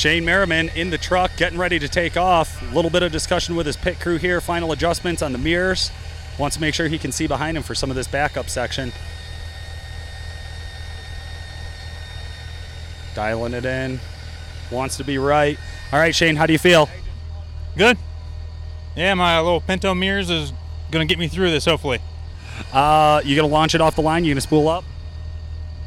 Shane 0.00 0.24
Merriman 0.24 0.70
in 0.74 0.88
the 0.88 0.96
truck, 0.96 1.30
getting 1.36 1.58
ready 1.58 1.78
to 1.78 1.86
take 1.86 2.16
off. 2.16 2.62
A 2.62 2.74
little 2.74 2.90
bit 2.90 3.02
of 3.02 3.12
discussion 3.12 3.54
with 3.54 3.66
his 3.66 3.76
pit 3.76 4.00
crew 4.00 4.16
here. 4.16 4.40
Final 4.40 4.72
adjustments 4.72 5.20
on 5.20 5.32
the 5.32 5.36
mirrors. 5.36 5.90
Wants 6.38 6.56
to 6.56 6.60
make 6.62 6.72
sure 6.72 6.88
he 6.88 6.96
can 6.96 7.12
see 7.12 7.26
behind 7.26 7.54
him 7.54 7.62
for 7.62 7.74
some 7.74 7.90
of 7.90 7.96
this 7.96 8.08
backup 8.08 8.48
section. 8.48 8.94
Dialing 13.14 13.52
it 13.52 13.66
in. 13.66 14.00
Wants 14.70 14.96
to 14.96 15.04
be 15.04 15.18
right. 15.18 15.58
All 15.92 15.98
right, 15.98 16.14
Shane, 16.14 16.34
how 16.34 16.46
do 16.46 16.54
you 16.54 16.58
feel? 16.58 16.88
Good. 17.76 17.98
Yeah, 18.96 19.12
my 19.12 19.38
little 19.38 19.60
Pinto 19.60 19.94
mirrors 19.94 20.30
is 20.30 20.54
gonna 20.90 21.04
get 21.04 21.18
me 21.18 21.28
through 21.28 21.50
this. 21.50 21.66
Hopefully. 21.66 22.00
Uh, 22.72 23.20
you 23.22 23.36
gonna 23.36 23.48
launch 23.48 23.74
it 23.74 23.82
off 23.82 23.96
the 23.96 24.02
line? 24.02 24.24
You 24.24 24.32
gonna 24.32 24.40
spool 24.40 24.66
up? 24.66 24.82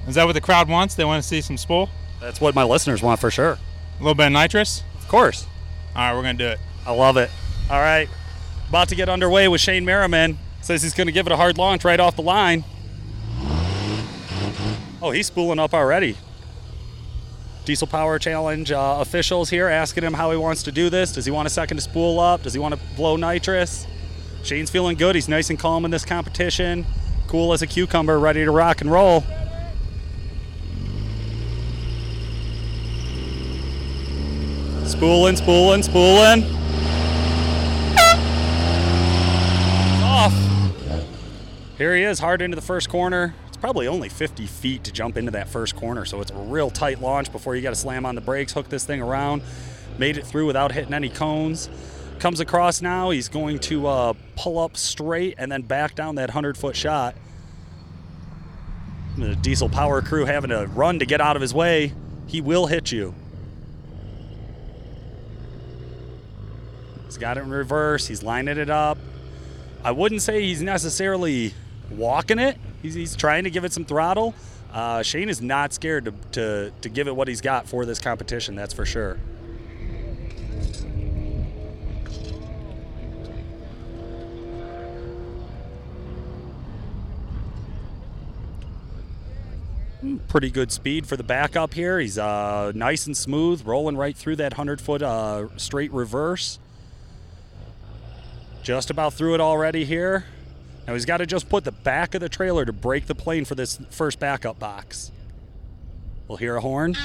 Is 0.07 0.13
that 0.13 0.27
what 0.27 0.33
the 0.33 0.41
crowd 0.41 0.69
wants? 0.69 0.93
They 0.93 1.03
want 1.03 1.23
to 1.23 1.27
see 1.27 1.41
some 1.41 1.57
spool, 1.57 1.89
That's 2.21 2.39
what 2.39 2.53
my 2.53 2.63
listeners 2.63 3.01
want 3.01 3.19
for 3.19 3.31
sure. 3.31 3.57
A 3.99 4.03
little 4.03 4.15
bit 4.15 4.27
of 4.27 4.33
nitrous. 4.33 4.83
Of 4.97 5.07
course. 5.07 5.45
All 5.95 6.01
right, 6.01 6.15
we're 6.15 6.23
gonna 6.23 6.37
do 6.37 6.47
it. 6.47 6.59
I 6.85 6.91
love 6.91 7.17
it. 7.17 7.29
All 7.69 7.79
right. 7.79 8.09
About 8.69 8.89
to 8.89 8.95
get 8.95 9.07
underway 9.07 9.47
with 9.47 9.61
Shane 9.61 9.85
Merriman. 9.85 10.37
Says 10.61 10.81
he's 10.81 10.93
going 10.93 11.07
to 11.07 11.13
give 11.13 11.25
it 11.25 11.31
a 11.31 11.35
hard 11.35 11.57
launch 11.57 11.83
right 11.85 11.99
off 11.99 12.15
the 12.15 12.21
line. 12.21 12.63
Oh, 15.01 15.11
he's 15.11 15.27
spooling 15.27 15.59
up 15.59 15.73
already. 15.73 16.17
Diesel 17.65 17.87
Power 17.87 18.17
Challenge 18.17 18.71
uh, 18.71 18.97
officials 18.99 19.49
here 19.49 19.67
asking 19.67 20.03
him 20.03 20.13
how 20.13 20.31
he 20.31 20.37
wants 20.37 20.63
to 20.63 20.71
do 20.71 20.89
this. 20.89 21.11
Does 21.11 21.25
he 21.25 21.31
want 21.31 21.47
a 21.47 21.49
second 21.49 21.77
to 21.77 21.83
spool 21.83 22.19
up? 22.19 22.43
Does 22.43 22.53
he 22.53 22.59
want 22.59 22.73
to 22.73 22.79
blow 22.95 23.15
nitrous? 23.15 23.85
Shane's 24.43 24.69
feeling 24.69 24.97
good. 24.97 25.15
He's 25.15 25.29
nice 25.29 25.49
and 25.49 25.59
calm 25.59 25.85
in 25.85 25.91
this 25.91 26.03
competition. 26.05 26.85
Cool 27.27 27.53
as 27.53 27.61
a 27.61 27.67
cucumber, 27.67 28.19
ready 28.19 28.43
to 28.43 28.51
rock 28.51 28.81
and 28.81 28.91
roll. 28.91 29.23
Spooling, 35.03 35.35
spooling, 35.35 35.83
spooling. 35.83 36.43
Off. 40.01 40.33
Here 41.77 41.93
he 41.93 42.03
is, 42.03 42.19
hard 42.19 42.41
into 42.41 42.55
the 42.55 42.61
first 42.61 42.87
corner. 42.87 43.35
It's 43.49 43.57
probably 43.57 43.89
only 43.89 44.07
50 44.07 44.47
feet 44.47 44.85
to 44.85 44.93
jump 44.93 45.17
into 45.17 45.31
that 45.31 45.49
first 45.49 45.75
corner, 45.75 46.05
so 46.05 46.21
it's 46.21 46.31
a 46.31 46.37
real 46.37 46.69
tight 46.69 47.01
launch 47.01 47.33
before 47.33 47.53
you 47.53 47.61
got 47.61 47.71
to 47.71 47.75
slam 47.75 48.05
on 48.05 48.15
the 48.15 48.21
brakes, 48.21 48.53
hook 48.53 48.69
this 48.69 48.85
thing 48.85 49.01
around. 49.01 49.41
Made 49.97 50.15
it 50.15 50.25
through 50.25 50.45
without 50.45 50.71
hitting 50.71 50.93
any 50.93 51.09
cones. 51.09 51.69
Comes 52.19 52.39
across 52.39 52.81
now. 52.81 53.09
He's 53.09 53.27
going 53.27 53.59
to 53.59 53.87
uh, 53.87 54.13
pull 54.37 54.57
up 54.57 54.77
straight 54.77 55.35
and 55.37 55.51
then 55.51 55.63
back 55.63 55.95
down 55.95 56.15
that 56.15 56.29
100 56.29 56.57
foot 56.57 56.77
shot. 56.77 57.13
The 59.17 59.35
diesel 59.35 59.67
power 59.67 60.01
crew 60.01 60.23
having 60.23 60.51
to 60.51 60.65
run 60.67 60.99
to 60.99 61.05
get 61.05 61.19
out 61.19 61.35
of 61.35 61.41
his 61.41 61.53
way. 61.53 61.91
He 62.25 62.39
will 62.39 62.67
hit 62.67 62.89
you. 62.89 63.13
He's 67.13 67.19
got 67.19 67.37
it 67.37 67.41
in 67.41 67.51
reverse. 67.51 68.07
He's 68.07 68.23
lining 68.23 68.57
it 68.57 68.71
up. 68.71 68.97
I 69.83 69.91
wouldn't 69.91 70.23
say 70.23 70.41
he's 70.41 70.63
necessarily 70.63 71.53
walking 71.91 72.39
it. 72.39 72.57
He's, 72.81 72.95
he's 72.95 73.15
trying 73.15 73.43
to 73.43 73.51
give 73.51 73.63
it 73.65 73.71
some 73.71 73.85
throttle. 73.85 74.33
Uh, 74.71 75.03
Shane 75.03 75.29
is 75.29 75.39
not 75.39 75.73
scared 75.73 76.05
to, 76.05 76.13
to, 76.31 76.71
to 76.81 76.89
give 76.89 77.07
it 77.07 77.15
what 77.15 77.27
he's 77.27 77.39
got 77.39 77.67
for 77.67 77.85
this 77.85 77.99
competition, 77.99 78.55
that's 78.55 78.73
for 78.73 78.83
sure. 78.83 79.19
Pretty 90.29 90.49
good 90.49 90.71
speed 90.71 91.05
for 91.05 91.15
the 91.15 91.23
backup 91.23 91.75
here. 91.75 91.99
He's 91.99 92.17
uh, 92.17 92.71
nice 92.73 93.05
and 93.05 93.15
smooth, 93.15 93.67
rolling 93.67 93.97
right 93.97 94.17
through 94.17 94.37
that 94.37 94.53
100 94.53 94.81
foot 94.81 95.03
uh, 95.03 95.55
straight 95.57 95.93
reverse. 95.93 96.57
Just 98.63 98.89
about 98.89 99.13
through 99.13 99.33
it 99.33 99.41
already 99.41 99.83
here. 99.83 100.25
Now 100.87 100.93
he's 100.93 101.05
got 101.05 101.17
to 101.17 101.25
just 101.25 101.49
put 101.49 101.65
the 101.65 101.71
back 101.71 102.15
of 102.15 102.21
the 102.21 102.29
trailer 102.29 102.63
to 102.63 102.73
break 102.73 103.07
the 103.07 103.15
plane 103.15 103.43
for 103.43 103.55
this 103.55 103.77
first 103.89 104.19
backup 104.19 104.57
box. 104.57 105.11
We'll 106.27 106.37
hear 106.37 106.55
a 106.55 106.61
horn. 106.61 106.95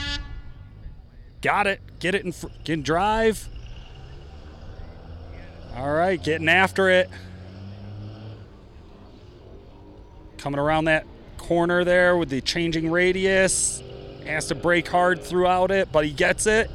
Got 1.43 1.67
it. 1.67 1.81
Get 1.99 2.15
it 2.15 2.25
in, 2.25 2.33
fr- 2.33 2.47
drive. 2.65 3.49
All 5.77 5.93
right, 5.93 6.23
getting 6.23 6.49
after 6.49 6.89
it. 6.91 7.11
Coming 10.39 10.61
around 10.61 10.87
that 10.87 11.07
corner 11.37 11.85
there 11.85 12.17
with 12.17 12.31
the 12.31 12.41
changing 12.41 12.91
radius. 12.91 13.83
Has 14.25 14.47
to 14.47 14.55
brake 14.55 14.89
hard 14.89 15.23
throughout 15.23 15.71
it, 15.71 15.91
but 15.91 16.05
he 16.05 16.13
gets 16.13 16.47
it. 16.47 16.71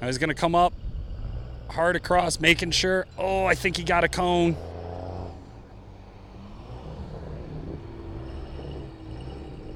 Now 0.00 0.06
he's 0.06 0.18
going 0.18 0.28
to 0.28 0.34
come 0.34 0.54
up 0.54 0.67
hard 1.78 1.94
across, 1.94 2.40
making 2.40 2.72
sure. 2.72 3.06
Oh, 3.16 3.44
I 3.44 3.54
think 3.54 3.76
he 3.76 3.84
got 3.84 4.02
a 4.02 4.08
cone. 4.08 4.56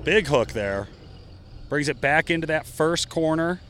Big 0.03 0.27
hook 0.27 0.49
there. 0.49 0.89
Brings 1.69 1.89
it 1.89 2.01
back 2.01 2.29
into 2.29 2.49
that 2.49 2.67
first 2.67 3.09
corner. 3.09 3.61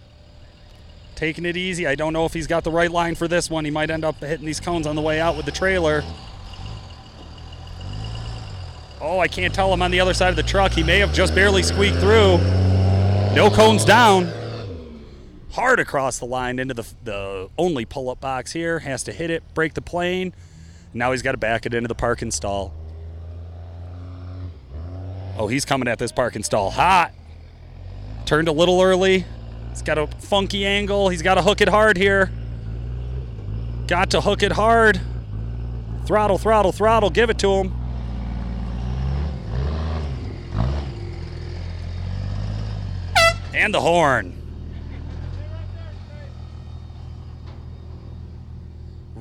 Taking 1.15 1.45
it 1.45 1.59
easy. 1.59 1.87
I 1.87 1.95
don't 1.95 2.15
know 2.15 2.25
if 2.25 2.33
he's 2.33 2.47
got 2.47 2.65
the 2.65 2.71
right 2.71 2.91
line 2.91 3.17
for 3.17 3.29
this 3.29 3.51
one. 3.51 3.67
He 3.67 3.71
might 3.71 3.91
end 3.91 4.03
up 4.03 4.17
hitting 4.17 4.47
these 4.47 4.61
cones 4.61 4.87
on 4.87 4.97
the 4.97 5.03
way 5.03 5.21
out 5.21 5.37
with 5.37 5.45
the 5.45 5.53
trailer. 5.53 6.03
Oh, 8.99 9.19
I 9.19 9.29
can't 9.29 9.53
tell 9.53 9.71
him 9.75 9.83
on 9.83 9.91
the 9.91 10.01
other 10.01 10.15
side 10.15 10.31
of 10.31 10.37
the 10.37 10.43
truck. 10.43 10.73
He 10.73 10.83
may 10.83 11.01
have 11.01 11.13
just 11.13 11.35
barely 11.35 11.63
squeaked 11.63 11.99
through. 11.99 12.39
No 13.35 13.51
cones 13.53 13.85
down. 13.85 14.33
Hard 15.53 15.81
across 15.81 16.19
the 16.19 16.25
line 16.25 16.59
into 16.59 16.73
the, 16.73 16.87
the 17.05 17.51
only 17.59 17.85
pull 17.85 18.09
up 18.09 18.21
box 18.21 18.53
here. 18.53 18.79
Has 18.79 19.03
to 19.05 19.13
hit 19.13 19.31
it, 19.31 19.43
break 19.53 19.75
the 19.75 19.83
plane. 19.83 20.35
Now 20.95 21.13
he's 21.13 21.21
got 21.21 21.33
to 21.33 21.39
back 21.39 21.67
it 21.67 21.75
into 21.75 21.89
the 21.89 21.95
parking 21.95 22.31
stall. 22.31 22.73
Oh, 25.37 25.49
he's 25.49 25.65
coming 25.65 25.89
at 25.89 25.99
this 25.99 26.11
parking 26.11 26.43
stall 26.43 26.71
hot. 26.71 27.13
Turned 28.25 28.49
a 28.49 28.53
little 28.53 28.81
early. 28.81 29.27
He's 29.71 29.83
got 29.83 29.99
a 29.99 30.07
funky 30.07 30.65
angle. 30.65 31.11
He's 31.11 31.23
got 31.23 31.35
to 31.35 31.43
hook 31.43 31.61
it 31.61 31.69
hard 31.69 31.97
here. 31.97 32.31
Got 33.89 34.11
to 34.11 34.21
hook 34.23 34.43
it 34.43 34.53
hard. 34.53 35.01
Throttle, 36.07 36.39
throttle, 36.39 36.73
throttle. 36.73 37.11
Give 37.11 37.29
it 37.29 37.39
to 37.41 37.51
him. 37.51 37.75
And 43.55 43.75
the 43.75 43.81
horn. 43.81 44.42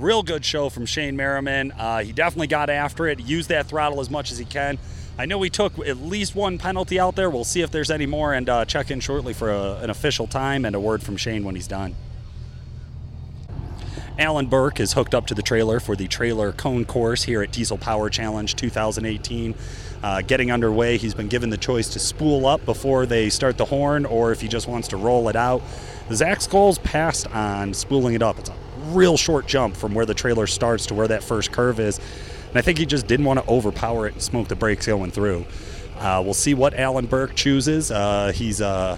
Real 0.02 0.24
good 0.24 0.44
show 0.44 0.70
from 0.70 0.88
Shane 0.88 1.16
Merriman. 1.16 1.72
Uh, 1.74 2.00
he 2.00 2.12
definitely 2.12 2.48
got 2.48 2.72
after 2.72 3.08
it, 3.08 3.20
used 3.20 3.50
that 3.50 3.68
throttle 3.68 4.00
as 4.00 4.10
much 4.10 4.32
as 4.32 4.40
he 4.40 4.46
can. 4.46 4.80
I 5.16 5.28
know 5.28 5.40
he 5.44 5.52
took 5.52 5.78
at 5.78 5.98
least 5.98 6.34
one 6.34 6.58
penalty 6.58 7.00
out 7.00 7.16
there. 7.16 7.30
We'll 7.30 7.44
see 7.44 7.62
if 7.62 7.70
there's 7.70 7.92
any 7.92 8.08
more 8.08 8.34
and 8.34 8.50
uh, 8.50 8.66
check 8.66 8.90
in 8.90 9.00
shortly 9.00 9.34
for 9.34 9.52
a, 9.52 9.76
an 9.76 9.92
official 9.92 10.26
time 10.26 10.66
and 10.66 10.76
a 10.76 10.80
word 10.80 11.04
from 11.04 11.18
Shane 11.18 11.44
when 11.44 11.54
he's 11.54 11.68
done. 11.68 11.94
Alan 14.18 14.48
Burke 14.48 14.80
is 14.80 14.94
hooked 14.94 15.14
up 15.14 15.28
to 15.28 15.36
the 15.36 15.44
trailer 15.44 15.80
for 15.80 15.96
the 15.96 16.08
trailer 16.08 16.52
cone 16.52 16.84
course 16.84 17.22
here 17.22 17.44
at 17.44 17.52
Diesel 17.52 17.78
Power 17.78 18.10
Challenge 18.10 18.56
2018. 18.56 19.54
Uh, 20.02 20.22
getting 20.24 20.52
underway, 20.52 20.98
he's 20.98 21.14
been 21.14 21.28
given 21.28 21.52
the 21.52 21.58
choice 21.58 21.90
to 21.90 22.00
spool 22.00 22.48
up 22.48 22.66
before 22.66 23.06
they 23.06 23.30
start 23.30 23.56
the 23.60 23.66
horn 23.66 24.08
or 24.08 24.32
if 24.32 24.42
he 24.42 24.48
just 24.48 24.68
wants 24.68 24.88
to 24.88 24.98
roll 24.98 25.30
it 25.30 25.36
out. 25.36 25.62
Zach 26.12 26.40
Scholes 26.40 26.82
passed 26.82 27.28
on 27.28 27.76
spooling 27.76 28.16
it 28.16 28.24
up. 28.24 28.40
It's 28.40 28.50
a 28.50 28.56
real 28.92 29.18
short 29.18 29.48
jump 29.48 29.76
from 29.76 29.94
where 29.94 30.06
the 30.06 30.14
trailer 30.14 30.48
starts 30.48 30.88
to 30.88 30.94
where 30.94 31.08
that 31.08 31.24
first 31.24 31.52
curve 31.52 31.80
is. 31.80 32.00
And 32.50 32.58
I 32.58 32.62
think 32.62 32.78
he 32.78 32.86
just 32.86 33.08
didn't 33.08 33.26
want 33.26 33.40
to 33.40 33.50
overpower 33.50 34.08
it 34.08 34.14
and 34.14 34.22
smoke 34.22 34.48
the 34.48 34.56
brakes 34.56 34.86
going 34.86 35.12
through. 35.12 35.46
Uh, 35.98 36.22
we'll 36.24 36.34
see 36.34 36.54
what 36.54 36.74
Alan 36.74 37.06
Burke 37.06 37.36
chooses. 37.36 37.92
Uh, 37.92 38.32
he's 38.34 38.60
uh, 38.60 38.98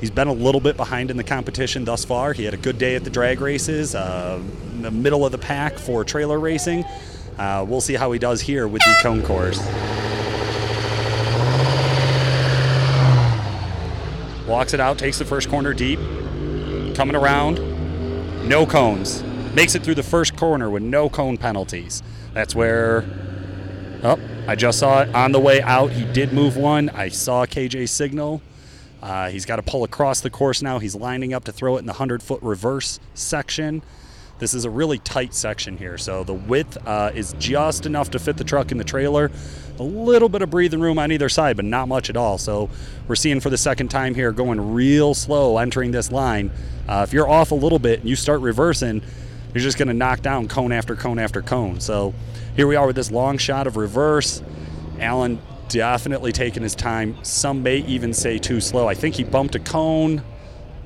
he's 0.00 0.10
been 0.10 0.28
a 0.28 0.32
little 0.32 0.60
bit 0.60 0.76
behind 0.76 1.10
in 1.10 1.16
the 1.16 1.24
competition 1.24 1.84
thus 1.84 2.04
far. 2.04 2.32
He 2.32 2.44
had 2.44 2.52
a 2.52 2.58
good 2.58 2.78
day 2.78 2.96
at 2.96 3.04
the 3.04 3.10
drag 3.10 3.40
races, 3.40 3.94
uh, 3.94 4.42
the 4.80 4.90
middle 4.90 5.24
of 5.24 5.32
the 5.32 5.38
pack 5.38 5.78
for 5.78 6.04
trailer 6.04 6.38
racing. 6.38 6.84
Uh, 7.38 7.64
we'll 7.66 7.80
see 7.80 7.94
how 7.94 8.12
he 8.12 8.18
does 8.18 8.40
here 8.40 8.68
with 8.68 8.82
the 8.82 8.94
cone 9.02 9.22
course. 9.22 9.58
Walks 14.46 14.74
it 14.74 14.80
out, 14.80 14.98
takes 14.98 15.18
the 15.18 15.24
first 15.24 15.48
corner 15.48 15.72
deep, 15.72 15.98
coming 16.94 17.16
around, 17.16 17.58
no 18.44 18.66
cones. 18.66 19.22
Makes 19.54 19.74
it 19.74 19.82
through 19.82 19.94
the 19.94 20.02
first 20.02 20.36
corner 20.36 20.68
with 20.70 20.82
no 20.82 21.08
cone 21.08 21.36
penalties. 21.36 22.02
That's 22.32 22.54
where. 22.54 23.04
Oh, 24.02 24.18
I 24.46 24.54
just 24.54 24.78
saw 24.78 25.02
it 25.02 25.14
on 25.14 25.32
the 25.32 25.40
way 25.40 25.62
out. 25.62 25.90
He 25.92 26.04
did 26.12 26.32
move 26.32 26.56
one. 26.56 26.90
I 26.90 27.08
saw 27.08 27.46
KJ 27.46 27.88
signal. 27.88 28.42
Uh, 29.02 29.30
he's 29.30 29.46
got 29.46 29.56
to 29.56 29.62
pull 29.62 29.84
across 29.84 30.20
the 30.20 30.30
course 30.30 30.62
now. 30.62 30.78
He's 30.78 30.94
lining 30.94 31.32
up 31.32 31.44
to 31.44 31.52
throw 31.52 31.76
it 31.76 31.80
in 31.80 31.86
the 31.86 31.92
100 31.92 32.22
foot 32.22 32.42
reverse 32.42 33.00
section. 33.14 33.82
This 34.38 34.52
is 34.52 34.64
a 34.64 34.70
really 34.70 34.98
tight 34.98 35.32
section 35.32 35.76
here, 35.76 35.96
so 35.96 36.24
the 36.24 36.34
width 36.34 36.76
uh, 36.86 37.12
is 37.14 37.34
just 37.38 37.86
enough 37.86 38.10
to 38.10 38.18
fit 38.18 38.36
the 38.36 38.44
truck 38.44 38.72
in 38.72 38.78
the 38.78 38.84
trailer. 38.84 39.30
A 39.78 39.82
little 39.82 40.28
bit 40.28 40.40
of 40.40 40.50
breathing 40.50 40.80
room 40.80 40.98
on 40.98 41.10
either 41.10 41.28
side, 41.28 41.56
but 41.56 41.64
not 41.64 41.88
much 41.88 42.08
at 42.08 42.16
all. 42.16 42.38
So 42.38 42.70
we're 43.08 43.16
seeing 43.16 43.40
for 43.40 43.50
the 43.50 43.58
second 43.58 43.88
time 43.88 44.14
here 44.14 44.30
going 44.30 44.74
real 44.74 45.14
slow 45.14 45.58
entering 45.58 45.90
this 45.90 46.12
line. 46.12 46.52
Uh, 46.88 47.04
if 47.06 47.12
you're 47.12 47.28
off 47.28 47.50
a 47.50 47.56
little 47.56 47.80
bit 47.80 48.00
and 48.00 48.08
you 48.08 48.14
start 48.14 48.40
reversing, 48.40 49.02
you're 49.52 49.62
just 49.62 49.76
going 49.76 49.88
to 49.88 49.94
knock 49.94 50.20
down 50.20 50.46
cone 50.46 50.70
after 50.70 50.94
cone 50.94 51.18
after 51.18 51.42
cone. 51.42 51.80
So 51.80 52.14
here 52.54 52.68
we 52.68 52.76
are 52.76 52.86
with 52.86 52.94
this 52.94 53.10
long 53.10 53.36
shot 53.36 53.66
of 53.66 53.76
reverse. 53.76 54.42
Alan 55.00 55.40
definitely 55.68 56.30
taking 56.30 56.62
his 56.62 56.76
time. 56.76 57.16
Some 57.24 57.64
may 57.64 57.78
even 57.78 58.12
say 58.14 58.38
too 58.38 58.60
slow. 58.60 58.86
I 58.86 58.94
think 58.94 59.16
he 59.16 59.24
bumped 59.24 59.56
a 59.56 59.58
cone. 59.58 60.22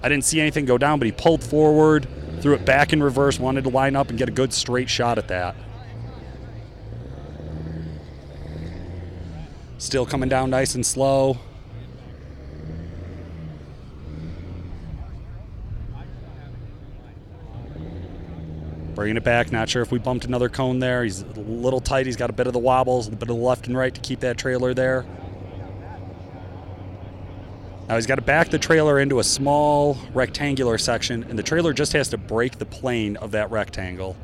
I 0.02 0.08
didn't 0.08 0.24
see 0.24 0.40
anything 0.40 0.64
go 0.64 0.78
down, 0.78 0.98
but 0.98 1.06
he 1.06 1.12
pulled 1.12 1.42
forward, 1.42 2.06
threw 2.40 2.54
it 2.54 2.64
back 2.64 2.92
in 2.92 3.02
reverse, 3.02 3.38
wanted 3.38 3.64
to 3.64 3.70
line 3.70 3.96
up 3.96 4.08
and 4.08 4.18
get 4.18 4.28
a 4.28 4.32
good 4.32 4.52
straight 4.52 4.88
shot 4.88 5.18
at 5.18 5.28
that. 5.28 5.56
Still 9.78 10.04
coming 10.04 10.28
down 10.28 10.50
nice 10.50 10.74
and 10.74 10.84
slow. 10.84 11.38
Bringing 18.94 19.16
it 19.16 19.22
back. 19.22 19.52
Not 19.52 19.68
sure 19.68 19.80
if 19.82 19.92
we 19.92 20.00
bumped 20.00 20.24
another 20.24 20.48
cone 20.48 20.80
there. 20.80 21.04
He's 21.04 21.22
a 21.22 21.26
little 21.40 21.80
tight. 21.80 22.06
He's 22.06 22.16
got 22.16 22.28
a 22.28 22.32
bit 22.32 22.48
of 22.48 22.52
the 22.52 22.58
wobbles, 22.58 23.06
a 23.06 23.12
bit 23.12 23.22
of 23.22 23.28
the 23.28 23.34
left 23.34 23.68
and 23.68 23.78
right 23.78 23.94
to 23.94 24.00
keep 24.00 24.18
that 24.20 24.36
trailer 24.36 24.74
there. 24.74 25.06
Now 27.88 27.94
he's 27.94 28.06
got 28.06 28.16
to 28.16 28.22
back 28.22 28.50
the 28.50 28.58
trailer 28.58 28.98
into 28.98 29.20
a 29.20 29.24
small 29.24 29.96
rectangular 30.12 30.76
section, 30.76 31.22
and 31.22 31.38
the 31.38 31.42
trailer 31.42 31.72
just 31.72 31.92
has 31.92 32.08
to 32.08 32.18
break 32.18 32.58
the 32.58 32.66
plane 32.66 33.16
of 33.16 33.30
that 33.30 33.50
rectangle. 33.50 34.16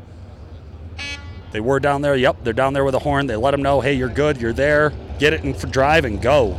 They 1.53 1.61
were 1.61 1.79
down 1.79 2.03
there. 2.03 2.17
Yep, 2.17 2.39
they're 2.43 2.53
down 2.53 2.73
there 2.73 2.85
with 2.85 2.97
a 2.97 2.99
horn. 2.99 3.29
They 3.29 3.37
let 3.37 3.55
him 3.55 3.63
know, 3.63 3.81
hey, 3.81 3.95
you're 3.95 4.09
good, 4.09 4.39
you're 4.39 4.53
there. 4.53 4.93
Get 5.19 5.33
it 5.33 5.45
in 5.45 5.55
for 5.55 5.67
drive 5.69 6.05
and 6.05 6.21
go. 6.21 6.59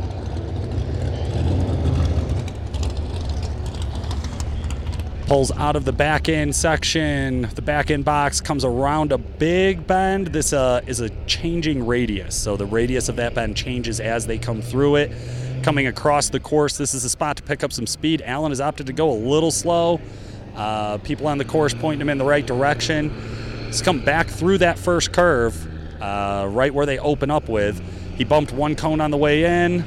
Pulls 5.26 5.50
out 5.52 5.74
of 5.74 5.84
the 5.84 5.92
back 5.92 6.28
end 6.28 6.54
section. 6.54 7.48
The 7.54 7.62
back 7.62 7.90
end 7.90 8.04
box 8.04 8.40
comes 8.40 8.64
around 8.64 9.10
a 9.10 9.18
big 9.18 9.84
bend. 9.84 10.28
This 10.28 10.52
uh, 10.52 10.82
is 10.86 11.00
a 11.00 11.10
changing 11.26 11.84
radius, 11.84 12.36
so 12.36 12.56
the 12.56 12.64
radius 12.64 13.08
of 13.08 13.16
that 13.16 13.34
bend 13.34 13.56
changes 13.56 13.98
as 13.98 14.26
they 14.26 14.38
come 14.38 14.62
through 14.62 14.96
it. 14.96 15.12
Coming 15.64 15.88
across 15.88 16.30
the 16.30 16.38
course, 16.38 16.76
this 16.78 16.94
is 16.94 17.04
a 17.04 17.08
spot 17.08 17.38
to 17.38 17.42
pick 17.42 17.64
up 17.64 17.72
some 17.72 17.88
speed. 17.88 18.22
Alan 18.22 18.52
has 18.52 18.60
opted 18.60 18.86
to 18.86 18.92
go 18.92 19.10
a 19.10 19.18
little 19.18 19.50
slow. 19.50 20.00
Uh, 20.54 20.98
people 20.98 21.26
on 21.26 21.38
the 21.38 21.44
course 21.44 21.74
pointing 21.74 22.00
him 22.00 22.08
in 22.08 22.18
the 22.18 22.24
right 22.24 22.46
direction. 22.46 23.12
He's 23.66 23.82
come 23.82 24.04
back 24.04 24.28
through 24.28 24.58
that 24.58 24.78
first 24.78 25.12
curve, 25.12 26.00
uh, 26.00 26.46
right 26.48 26.72
where 26.72 26.86
they 26.86 27.00
open 27.00 27.32
up 27.32 27.48
with. 27.48 27.82
He 28.16 28.24
bumped 28.24 28.52
one 28.52 28.74
cone 28.74 29.00
on 29.00 29.10
the 29.10 29.16
way 29.16 29.44
in. 29.44 29.84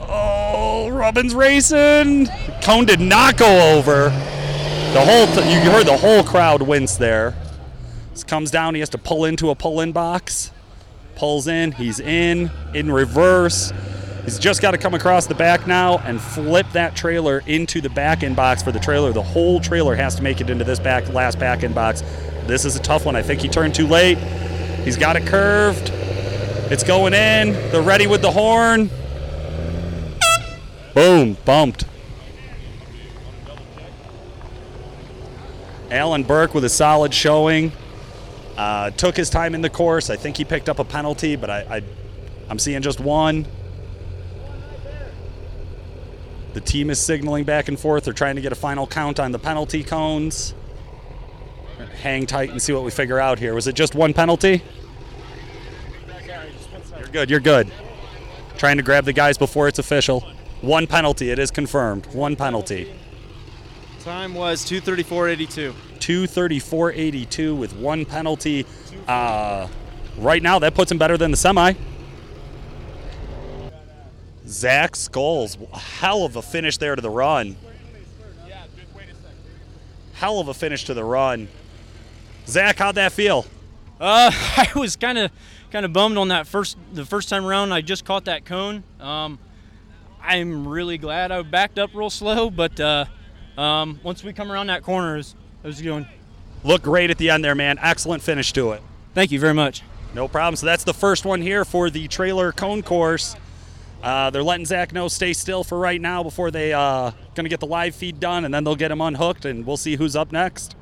Oh, 0.00 0.88
Rubbin's 0.88 1.34
racing. 1.34 2.28
Cone 2.62 2.86
did 2.86 3.00
not 3.00 3.36
go 3.36 3.76
over. 3.76 4.08
The 4.08 5.04
whole 5.04 5.26
th- 5.26 5.46
you 5.46 5.70
heard 5.70 5.86
the 5.86 5.96
whole 5.96 6.22
crowd 6.22 6.62
wince 6.62 6.96
there. 6.96 7.34
This 8.12 8.24
comes 8.24 8.50
down. 8.50 8.74
He 8.74 8.80
has 8.80 8.88
to 8.90 8.98
pull 8.98 9.26
into 9.26 9.50
a 9.50 9.54
pull-in 9.54 9.92
box. 9.92 10.50
Pulls 11.16 11.46
in. 11.46 11.72
He's 11.72 12.00
in 12.00 12.50
in 12.72 12.90
reverse. 12.90 13.72
He's 14.24 14.38
just 14.38 14.62
got 14.62 14.70
to 14.70 14.78
come 14.78 14.94
across 14.94 15.26
the 15.26 15.34
back 15.34 15.66
now 15.66 15.98
and 15.98 16.20
flip 16.20 16.66
that 16.72 16.96
trailer 16.96 17.42
into 17.46 17.80
the 17.80 17.90
back 17.90 18.22
end 18.22 18.36
box 18.36 18.62
for 18.62 18.72
the 18.72 18.78
trailer. 18.80 19.12
The 19.12 19.22
whole 19.22 19.60
trailer 19.60 19.94
has 19.94 20.14
to 20.16 20.22
make 20.22 20.40
it 20.40 20.48
into 20.48 20.64
this 20.64 20.78
back 20.78 21.08
last 21.12 21.38
back 21.38 21.62
end 21.62 21.74
box. 21.74 22.02
This 22.46 22.64
is 22.64 22.76
a 22.76 22.80
tough 22.80 23.04
one. 23.04 23.16
I 23.16 23.22
think 23.22 23.42
he 23.42 23.48
turned 23.48 23.74
too 23.74 23.86
late. 23.86 24.16
He's 24.84 24.96
got 24.96 25.16
it 25.16 25.26
curved. 25.26 25.92
It's 26.70 26.84
going 26.84 27.14
in. 27.14 27.52
They're 27.72 27.80
ready 27.80 28.06
with 28.06 28.20
the 28.20 28.30
horn. 28.30 28.90
Boom, 30.92 31.38
bumped. 31.46 31.86
Alan 35.90 36.24
Burke 36.24 36.52
with 36.52 36.64
a 36.64 36.68
solid 36.68 37.14
showing. 37.14 37.72
Uh, 38.58 38.90
took 38.90 39.16
his 39.16 39.30
time 39.30 39.54
in 39.54 39.62
the 39.62 39.70
course. 39.70 40.10
I 40.10 40.16
think 40.16 40.36
he 40.36 40.44
picked 40.44 40.68
up 40.68 40.78
a 40.78 40.84
penalty, 40.84 41.36
but 41.36 41.48
I, 41.48 41.60
I, 41.78 41.82
I'm 42.50 42.58
seeing 42.58 42.82
just 42.82 43.00
one. 43.00 43.46
The 46.52 46.60
team 46.60 46.90
is 46.90 47.00
signaling 47.00 47.44
back 47.44 47.68
and 47.68 47.80
forth. 47.80 48.04
They're 48.04 48.12
trying 48.12 48.36
to 48.36 48.42
get 48.42 48.52
a 48.52 48.56
final 48.56 48.86
count 48.86 49.18
on 49.18 49.32
the 49.32 49.38
penalty 49.38 49.82
cones. 49.82 50.52
Hang 52.02 52.26
tight 52.26 52.50
and 52.50 52.60
see 52.60 52.74
what 52.74 52.84
we 52.84 52.90
figure 52.90 53.18
out 53.18 53.38
here. 53.38 53.54
Was 53.54 53.68
it 53.68 53.74
just 53.74 53.94
one 53.94 54.12
penalty? 54.12 54.62
You're 57.08 57.24
good. 57.24 57.30
You're 57.30 57.40
good. 57.40 57.72
Trying 58.58 58.76
to 58.76 58.82
grab 58.82 59.06
the 59.06 59.14
guys 59.14 59.38
before 59.38 59.66
it's 59.66 59.78
official. 59.78 60.20
One 60.60 60.86
penalty. 60.86 61.30
It 61.30 61.38
is 61.38 61.50
confirmed. 61.50 62.04
One 62.12 62.36
penalty. 62.36 62.92
Time 64.00 64.34
was 64.34 64.62
234.82. 64.66 65.72
234.82 66.00 67.56
with 67.56 67.74
one 67.76 68.04
penalty. 68.04 68.66
Uh, 69.06 69.68
right 70.18 70.42
now, 70.42 70.58
that 70.58 70.74
puts 70.74 70.92
him 70.92 70.98
better 70.98 71.16
than 71.16 71.30
the 71.30 71.38
semi. 71.38 71.72
Zach 74.46 74.92
Scholes, 74.92 75.56
hell 75.72 76.26
of 76.26 76.36
a 76.36 76.42
finish 76.42 76.76
there 76.76 76.94
to 76.94 77.00
the 77.00 77.10
run. 77.10 77.56
Hell 80.12 80.40
of 80.40 80.48
a 80.48 80.54
finish 80.54 80.84
to 80.84 80.94
the 80.94 81.04
run. 81.04 81.48
Zach, 82.46 82.76
how'd 82.76 82.96
that 82.96 83.12
feel? 83.12 83.46
Uh, 83.98 84.30
I 84.56 84.68
was 84.74 84.96
kind 84.96 85.16
of 85.18 85.30
kind 85.70 85.84
of 85.84 85.92
bummed 85.92 86.16
on 86.16 86.28
that 86.28 86.46
first 86.46 86.76
the 86.92 87.04
first 87.04 87.28
time 87.28 87.44
around. 87.44 87.72
I 87.72 87.80
just 87.80 88.04
caught 88.04 88.24
that 88.26 88.44
cone. 88.44 88.84
Um, 89.00 89.38
I'm 90.20 90.66
really 90.66 90.98
glad 90.98 91.32
I 91.32 91.42
backed 91.42 91.78
up 91.78 91.90
real 91.94 92.10
slow, 92.10 92.50
but 92.50 92.78
uh, 92.78 93.06
um, 93.56 94.00
once 94.02 94.22
we 94.22 94.32
come 94.32 94.50
around 94.50 94.68
that 94.68 94.82
corner, 94.82 95.14
it 95.14 95.18
was, 95.18 95.34
it 95.62 95.66
was 95.66 95.82
going. 95.82 96.06
Looked 96.64 96.84
great 96.84 97.10
at 97.10 97.18
the 97.18 97.30
end 97.30 97.44
there, 97.44 97.54
man. 97.54 97.78
Excellent 97.80 98.22
finish 98.22 98.52
to 98.54 98.72
it. 98.72 98.82
Thank 99.14 99.30
you 99.30 99.38
very 99.38 99.54
much. 99.54 99.82
No 100.14 100.26
problem. 100.26 100.56
So 100.56 100.66
that's 100.66 100.84
the 100.84 100.94
first 100.94 101.24
one 101.24 101.40
here 101.40 101.64
for 101.64 101.90
the 101.90 102.08
trailer 102.08 102.52
cone 102.52 102.82
course. 102.82 103.36
Uh, 104.02 104.30
they're 104.30 104.42
letting 104.42 104.66
Zach 104.66 104.92
know 104.92 105.08
stay 105.08 105.32
still 105.32 105.64
for 105.64 105.78
right 105.78 106.00
now 106.00 106.22
before 106.22 106.50
they 106.50 106.72
uh, 106.72 107.10
gonna 107.34 107.48
get 107.48 107.60
the 107.60 107.66
live 107.66 107.94
feed 107.94 108.20
done, 108.20 108.44
and 108.44 108.54
then 108.54 108.64
they'll 108.64 108.76
get 108.76 108.90
him 108.90 109.00
unhooked, 109.00 109.44
and 109.44 109.66
we'll 109.66 109.76
see 109.76 109.96
who's 109.96 110.14
up 110.14 110.30
next. 110.30 110.76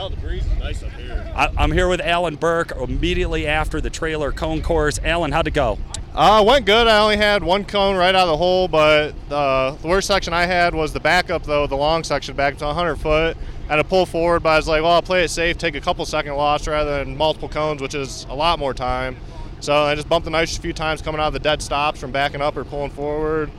Hell, 0.00 0.08
the 0.08 0.16
breeze 0.16 0.46
is 0.46 0.58
nice 0.58 0.82
up 0.82 0.92
here. 0.92 1.30
I, 1.36 1.50
I'm 1.58 1.72
here 1.72 1.86
with 1.86 2.00
Alan 2.00 2.36
Burke 2.36 2.72
immediately 2.74 3.46
after 3.46 3.82
the 3.82 3.90
trailer 3.90 4.32
cone 4.32 4.62
course. 4.62 4.98
Alan, 5.04 5.30
how'd 5.30 5.46
it 5.46 5.50
go? 5.50 5.78
Uh, 6.14 6.42
went 6.42 6.64
good. 6.64 6.88
I 6.88 7.00
only 7.00 7.18
had 7.18 7.44
one 7.44 7.66
cone 7.66 7.96
right 7.96 8.14
out 8.14 8.22
of 8.22 8.28
the 8.28 8.36
hole, 8.38 8.66
but 8.66 9.12
uh, 9.30 9.72
the 9.72 9.86
worst 9.86 10.06
section 10.06 10.32
I 10.32 10.46
had 10.46 10.74
was 10.74 10.94
the 10.94 11.00
backup, 11.00 11.42
though, 11.42 11.66
the 11.66 11.76
long 11.76 12.02
section 12.02 12.34
back 12.34 12.56
to 12.56 12.64
100 12.64 12.96
foot. 12.96 13.36
I 13.68 13.72
had 13.72 13.76
to 13.76 13.84
pull 13.84 14.06
forward, 14.06 14.42
but 14.42 14.48
I 14.48 14.56
was 14.56 14.66
like, 14.66 14.82
well, 14.82 14.92
I'll 14.92 15.02
play 15.02 15.22
it 15.22 15.28
safe, 15.28 15.58
take 15.58 15.74
a 15.74 15.82
couple 15.82 16.06
second 16.06 16.32
loss 16.32 16.66
rather 16.66 17.04
than 17.04 17.14
multiple 17.14 17.50
cones, 17.50 17.82
which 17.82 17.94
is 17.94 18.24
a 18.30 18.34
lot 18.34 18.58
more 18.58 18.72
time. 18.72 19.18
So 19.60 19.74
I 19.74 19.94
just 19.96 20.08
bumped 20.08 20.24
the 20.24 20.30
nitrous 20.30 20.56
a 20.56 20.62
few 20.62 20.72
times 20.72 21.02
coming 21.02 21.20
out 21.20 21.26
of 21.26 21.34
the 21.34 21.40
dead 21.40 21.60
stops 21.60 22.00
from 22.00 22.10
backing 22.10 22.40
up 22.40 22.56
or 22.56 22.64
pulling 22.64 22.90
forward. 22.90 23.50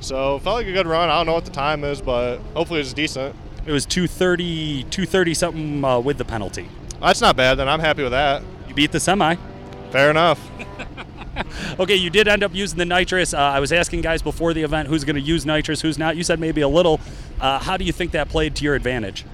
So 0.00 0.38
felt 0.38 0.56
like 0.56 0.66
a 0.66 0.72
good 0.72 0.86
run. 0.86 1.10
I 1.10 1.18
don't 1.18 1.26
know 1.26 1.34
what 1.34 1.44
the 1.44 1.50
time 1.50 1.84
is, 1.84 2.00
but 2.00 2.38
hopefully 2.54 2.80
it's 2.80 2.94
decent. 2.94 3.36
It 3.66 3.72
was 3.72 3.86
230, 3.86 4.84
230 4.84 5.34
something 5.34 5.84
uh, 5.84 6.00
with 6.00 6.18
the 6.18 6.24
penalty. 6.24 6.68
That's 7.00 7.20
not 7.20 7.36
bad. 7.36 7.56
Then 7.56 7.68
I'm 7.68 7.80
happy 7.80 8.02
with 8.02 8.12
that. 8.12 8.42
You 8.68 8.74
beat 8.74 8.92
the 8.92 9.00
semi. 9.00 9.36
Fair 9.90 10.10
enough. 10.10 10.40
Okay, 11.78 11.94
you 11.94 12.10
did 12.10 12.28
end 12.28 12.42
up 12.42 12.54
using 12.54 12.76
the 12.78 12.84
nitrous. 12.84 13.32
Uh, 13.32 13.38
I 13.38 13.60
was 13.60 13.72
asking 13.72 14.02
guys 14.02 14.20
before 14.20 14.52
the 14.52 14.62
event 14.62 14.88
who's 14.88 15.04
going 15.04 15.16
to 15.16 15.22
use 15.22 15.46
nitrous, 15.46 15.80
who's 15.80 15.96
not. 15.96 16.16
You 16.16 16.24
said 16.24 16.38
maybe 16.38 16.60
a 16.60 16.68
little. 16.68 17.00
Uh, 17.40 17.58
how 17.58 17.76
do 17.76 17.84
you 17.84 17.92
think 17.92 18.12
that 18.12 18.28
played 18.28 18.54
to 18.56 18.64
your 18.64 18.74
advantage? 18.74 19.24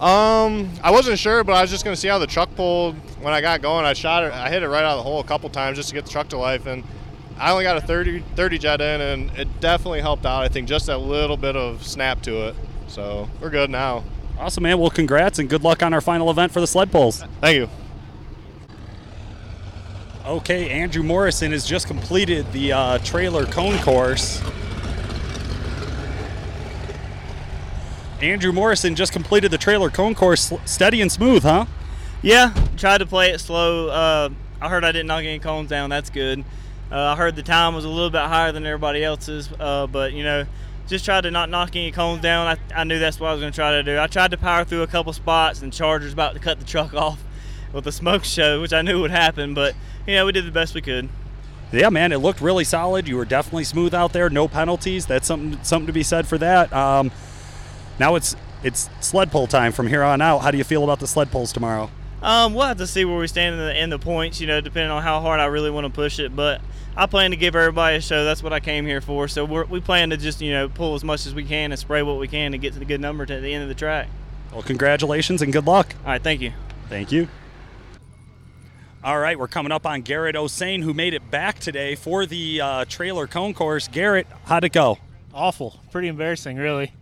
Um, 0.00 0.70
I 0.82 0.92
wasn't 0.92 1.18
sure, 1.18 1.42
but 1.42 1.54
I 1.54 1.60
was 1.60 1.70
just 1.70 1.82
gonna 1.82 1.96
see 1.96 2.06
how 2.06 2.18
the 2.20 2.26
truck 2.28 2.54
pulled 2.54 2.94
when 3.20 3.34
I 3.34 3.40
got 3.40 3.62
going. 3.62 3.84
I 3.84 3.94
shot 3.94 4.22
it, 4.22 4.32
I 4.32 4.48
hit 4.48 4.62
it 4.62 4.68
right 4.68 4.84
out 4.84 4.92
of 4.92 4.98
the 4.98 5.02
hole 5.02 5.18
a 5.18 5.24
couple 5.24 5.50
times 5.50 5.76
just 5.76 5.88
to 5.88 5.94
get 5.94 6.04
the 6.04 6.10
truck 6.12 6.28
to 6.28 6.38
life, 6.38 6.66
and 6.66 6.84
I 7.36 7.50
only 7.50 7.64
got 7.64 7.76
a 7.76 7.80
30, 7.80 8.20
30 8.36 8.58
jet 8.58 8.80
in, 8.80 9.00
and 9.00 9.30
it 9.36 9.60
definitely 9.60 10.00
helped 10.00 10.24
out. 10.24 10.44
I 10.44 10.48
think 10.48 10.68
just 10.68 10.86
that 10.86 10.98
little 10.98 11.36
bit 11.36 11.56
of 11.56 11.84
snap 11.84 12.22
to 12.22 12.48
it. 12.48 12.56
So 12.88 13.28
we're 13.40 13.50
good 13.50 13.70
now. 13.70 14.04
Awesome, 14.38 14.62
man. 14.62 14.78
Well, 14.78 14.90
congrats 14.90 15.38
and 15.38 15.48
good 15.48 15.62
luck 15.62 15.82
on 15.82 15.92
our 15.92 16.00
final 16.00 16.30
event 16.30 16.52
for 16.52 16.60
the 16.60 16.66
sled 16.66 16.90
pulls. 16.90 17.22
Thank 17.40 17.56
you. 17.56 17.68
Okay, 20.24 20.70
Andrew 20.70 21.02
Morrison 21.02 21.52
has 21.52 21.64
just 21.66 21.86
completed 21.86 22.50
the 22.52 22.72
uh, 22.72 22.98
trailer 22.98 23.46
cone 23.46 23.78
course. 23.78 24.42
Andrew 28.20 28.52
Morrison 28.52 28.94
just 28.94 29.12
completed 29.12 29.50
the 29.50 29.58
trailer 29.58 29.90
cone 29.90 30.14
course, 30.14 30.52
steady 30.64 31.00
and 31.00 31.10
smooth, 31.10 31.44
huh? 31.44 31.66
Yeah, 32.20 32.52
tried 32.76 32.98
to 32.98 33.06
play 33.06 33.30
it 33.30 33.38
slow. 33.38 33.88
Uh, 33.88 34.30
I 34.60 34.68
heard 34.68 34.84
I 34.84 34.92
didn't 34.92 35.06
knock 35.06 35.20
any 35.20 35.38
cones 35.38 35.70
down. 35.70 35.88
That's 35.88 36.10
good. 36.10 36.44
Uh, 36.90 36.96
I 36.96 37.16
heard 37.16 37.36
the 37.36 37.42
time 37.42 37.74
was 37.74 37.84
a 37.84 37.88
little 37.88 38.10
bit 38.10 38.22
higher 38.22 38.50
than 38.50 38.66
everybody 38.66 39.04
else's, 39.04 39.48
uh, 39.60 39.86
but 39.86 40.12
you 40.12 40.24
know, 40.24 40.46
just 40.88 41.04
tried 41.04 41.22
to 41.22 41.30
not 41.30 41.50
knock 41.50 41.76
any 41.76 41.92
cones 41.92 42.22
down. 42.22 42.46
I, 42.46 42.80
I 42.80 42.84
knew 42.84 42.98
that's 42.98 43.20
what 43.20 43.28
I 43.28 43.32
was 43.32 43.40
going 43.40 43.52
to 43.52 43.56
try 43.56 43.72
to 43.72 43.82
do. 43.82 43.98
I 43.98 44.06
tried 44.06 44.30
to 44.32 44.36
power 44.36 44.64
through 44.64 44.82
a 44.82 44.86
couple 44.86 45.12
spots, 45.12 45.62
and 45.62 45.72
Charger's 45.72 46.12
about 46.12 46.34
to 46.34 46.40
cut 46.40 46.58
the 46.58 46.64
truck 46.64 46.94
off 46.94 47.22
with 47.72 47.86
a 47.86 47.92
smoke 47.92 48.24
show, 48.24 48.60
which 48.60 48.72
I 48.72 48.82
knew 48.82 49.00
would 49.00 49.10
happen. 49.10 49.54
But 49.54 49.74
you 50.06 50.14
know, 50.14 50.26
we 50.26 50.32
did 50.32 50.46
the 50.46 50.52
best 50.52 50.74
we 50.74 50.80
could. 50.80 51.08
Yeah, 51.70 51.90
man, 51.90 52.12
it 52.12 52.18
looked 52.18 52.40
really 52.40 52.64
solid. 52.64 53.06
You 53.06 53.16
were 53.16 53.26
definitely 53.26 53.64
smooth 53.64 53.92
out 53.92 54.14
there, 54.14 54.30
no 54.30 54.48
penalties. 54.48 55.04
That's 55.04 55.26
something 55.26 55.62
something 55.62 55.86
to 55.86 55.92
be 55.92 56.02
said 56.02 56.26
for 56.26 56.38
that. 56.38 56.72
Um, 56.72 57.10
now 57.98 58.14
it's 58.14 58.34
it's 58.62 58.88
sled 59.00 59.30
pull 59.30 59.46
time 59.46 59.72
from 59.72 59.86
here 59.86 60.02
on 60.02 60.22
out. 60.22 60.38
How 60.38 60.50
do 60.50 60.58
you 60.58 60.64
feel 60.64 60.82
about 60.82 61.00
the 61.00 61.06
sled 61.06 61.30
pulls 61.30 61.52
tomorrow? 61.52 61.90
Um, 62.22 62.54
we'll 62.54 62.66
have 62.66 62.78
to 62.78 62.86
see 62.86 63.04
where 63.04 63.18
we 63.18 63.28
stand 63.28 63.54
in 63.54 63.60
the, 63.60 63.80
in 63.80 63.90
the 63.90 63.98
points, 63.98 64.40
you 64.40 64.48
know, 64.48 64.60
depending 64.60 64.90
on 64.90 65.02
how 65.04 65.20
hard 65.20 65.38
I 65.38 65.44
really 65.44 65.70
want 65.70 65.86
to 65.86 65.92
push 65.92 66.18
it. 66.18 66.34
But 66.34 66.60
I 66.98 67.06
plan 67.06 67.30
to 67.30 67.36
give 67.36 67.54
everybody 67.54 67.98
a 67.98 68.00
show. 68.00 68.24
That's 68.24 68.42
what 68.42 68.52
I 68.52 68.58
came 68.58 68.84
here 68.84 69.00
for. 69.00 69.28
So 69.28 69.44
we're, 69.44 69.64
we 69.66 69.80
plan 69.80 70.10
to 70.10 70.16
just, 70.16 70.40
you 70.40 70.50
know, 70.50 70.68
pull 70.68 70.96
as 70.96 71.04
much 71.04 71.26
as 71.26 71.34
we 71.34 71.44
can 71.44 71.70
and 71.70 71.78
spray 71.78 72.02
what 72.02 72.18
we 72.18 72.26
can 72.26 72.50
to 72.50 72.58
get 72.58 72.72
to 72.72 72.80
the 72.80 72.84
good 72.84 73.00
number 73.00 73.24
to 73.24 73.40
the 73.40 73.54
end 73.54 73.62
of 73.62 73.68
the 73.68 73.76
track. 73.76 74.08
Well, 74.52 74.64
congratulations 74.64 75.40
and 75.40 75.52
good 75.52 75.64
luck. 75.64 75.94
All 76.04 76.10
right, 76.10 76.20
thank 76.20 76.40
you. 76.40 76.52
Thank 76.88 77.12
you. 77.12 77.28
All 79.04 79.16
right, 79.16 79.38
we're 79.38 79.46
coming 79.46 79.70
up 79.70 79.86
on 79.86 80.02
Garrett 80.02 80.34
Osane, 80.34 80.82
who 80.82 80.92
made 80.92 81.14
it 81.14 81.30
back 81.30 81.60
today 81.60 81.94
for 81.94 82.26
the 82.26 82.60
uh, 82.60 82.84
trailer 82.86 83.28
cone 83.28 83.54
course. 83.54 83.86
Garrett, 83.86 84.26
how'd 84.46 84.64
it 84.64 84.72
go? 84.72 84.98
Awful. 85.32 85.78
Pretty 85.92 86.08
embarrassing, 86.08 86.56
really. 86.56 86.92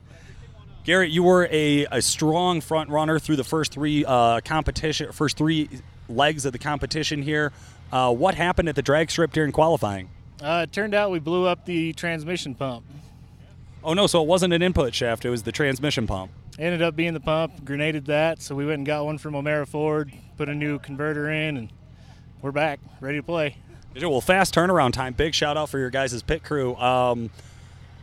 Garrett, 0.84 1.10
you 1.10 1.22
were 1.22 1.48
a, 1.50 1.86
a 1.90 2.02
strong 2.02 2.60
front 2.60 2.90
runner 2.90 3.18
through 3.18 3.36
the 3.36 3.44
first 3.44 3.72
three 3.72 4.04
uh, 4.04 4.42
competition, 4.42 5.10
first 5.12 5.38
three 5.38 5.70
legs 6.10 6.44
of 6.44 6.52
the 6.52 6.58
competition 6.58 7.22
here. 7.22 7.50
Uh, 7.92 8.12
what 8.12 8.34
happened 8.34 8.68
at 8.68 8.74
the 8.74 8.82
drag 8.82 9.10
strip 9.10 9.32
during 9.32 9.52
qualifying? 9.52 10.10
Uh, 10.42 10.66
it 10.68 10.72
turned 10.72 10.94
out 10.94 11.10
we 11.10 11.18
blew 11.18 11.46
up 11.46 11.64
the 11.64 11.92
transmission 11.94 12.54
pump. 12.54 12.84
Oh 13.82 13.94
no, 13.94 14.06
so 14.06 14.20
it 14.22 14.26
wasn't 14.26 14.52
an 14.52 14.62
input 14.62 14.94
shaft; 14.94 15.24
it 15.24 15.30
was 15.30 15.44
the 15.44 15.52
transmission 15.52 16.06
pump. 16.06 16.32
Ended 16.58 16.82
up 16.82 16.96
being 16.96 17.14
the 17.14 17.20
pump. 17.20 17.64
Grenaded 17.64 18.06
that, 18.06 18.42
so 18.42 18.54
we 18.54 18.66
went 18.66 18.78
and 18.78 18.86
got 18.86 19.04
one 19.04 19.18
from 19.18 19.34
O'Mara 19.34 19.66
Ford, 19.66 20.12
put 20.36 20.48
a 20.48 20.54
new 20.54 20.78
converter 20.78 21.30
in, 21.30 21.56
and 21.56 21.68
we're 22.42 22.52
back, 22.52 22.80
ready 23.00 23.18
to 23.18 23.22
play. 23.22 23.56
Well, 24.00 24.20
fast 24.20 24.54
turnaround 24.54 24.92
time. 24.92 25.14
Big 25.14 25.34
shout 25.34 25.56
out 25.56 25.70
for 25.70 25.78
your 25.78 25.88
guys' 25.90 26.22
pit 26.22 26.42
crew. 26.42 26.74
Um, 26.76 27.30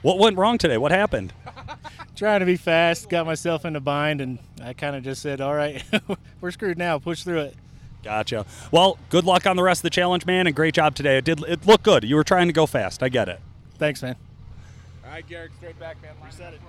what 0.01 0.17
went 0.17 0.37
wrong 0.37 0.57
today? 0.57 0.77
What 0.77 0.91
happened? 0.91 1.33
Trying 2.15 2.39
to 2.39 2.45
be 2.45 2.57
fast, 2.57 3.09
got 3.09 3.25
myself 3.25 3.63
in 3.65 3.75
a 3.75 3.79
bind, 3.79 4.21
and 4.21 4.39
I 4.61 4.73
kind 4.73 4.95
of 4.95 5.03
just 5.03 5.21
said, 5.21 5.41
"All 5.41 5.53
right, 5.53 5.83
we're 6.41 6.51
screwed 6.51 6.77
now. 6.77 6.97
Push 6.99 7.23
through 7.23 7.41
it." 7.41 7.55
Gotcha. 8.03 8.45
Well, 8.71 8.97
good 9.09 9.23
luck 9.23 9.47
on 9.47 9.55
the 9.55 9.63
rest 9.63 9.79
of 9.79 9.83
the 9.83 9.89
challenge, 9.89 10.25
man, 10.25 10.45
and 10.45 10.55
great 10.55 10.73
job 10.73 10.93
today. 10.93 11.17
It 11.17 11.25
did. 11.25 11.41
It 11.47 11.65
looked 11.65 11.83
good. 11.83 12.03
You 12.03 12.15
were 12.15 12.23
trying 12.23 12.47
to 12.47 12.53
go 12.53 12.65
fast. 12.65 13.01
I 13.01 13.09
get 13.09 13.29
it. 13.29 13.39
Thanks, 13.77 14.01
man. 14.01 14.15
All 15.05 15.11
right, 15.11 15.27
Garrett, 15.27 15.51
straight 15.57 15.79
back, 15.79 16.01
man. 16.01 16.11
Reset 16.23 16.53
it. 16.53 16.61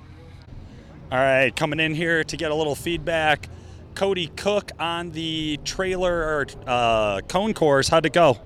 All 1.11 1.19
right, 1.19 1.55
coming 1.55 1.81
in 1.81 1.95
here 1.95 2.25
to 2.25 2.37
get 2.37 2.51
a 2.51 2.55
little 2.55 2.75
feedback. 2.75 3.49
Cody 3.95 4.29
Cook 4.37 4.73
on 4.79 5.13
the 5.13 5.59
trailer 5.65 6.13
or 6.13 6.47
uh, 6.67 7.21
cone 7.29 7.55
course. 7.55 7.89
How'd 7.89 8.07
it 8.07 8.13
go? 8.13 8.39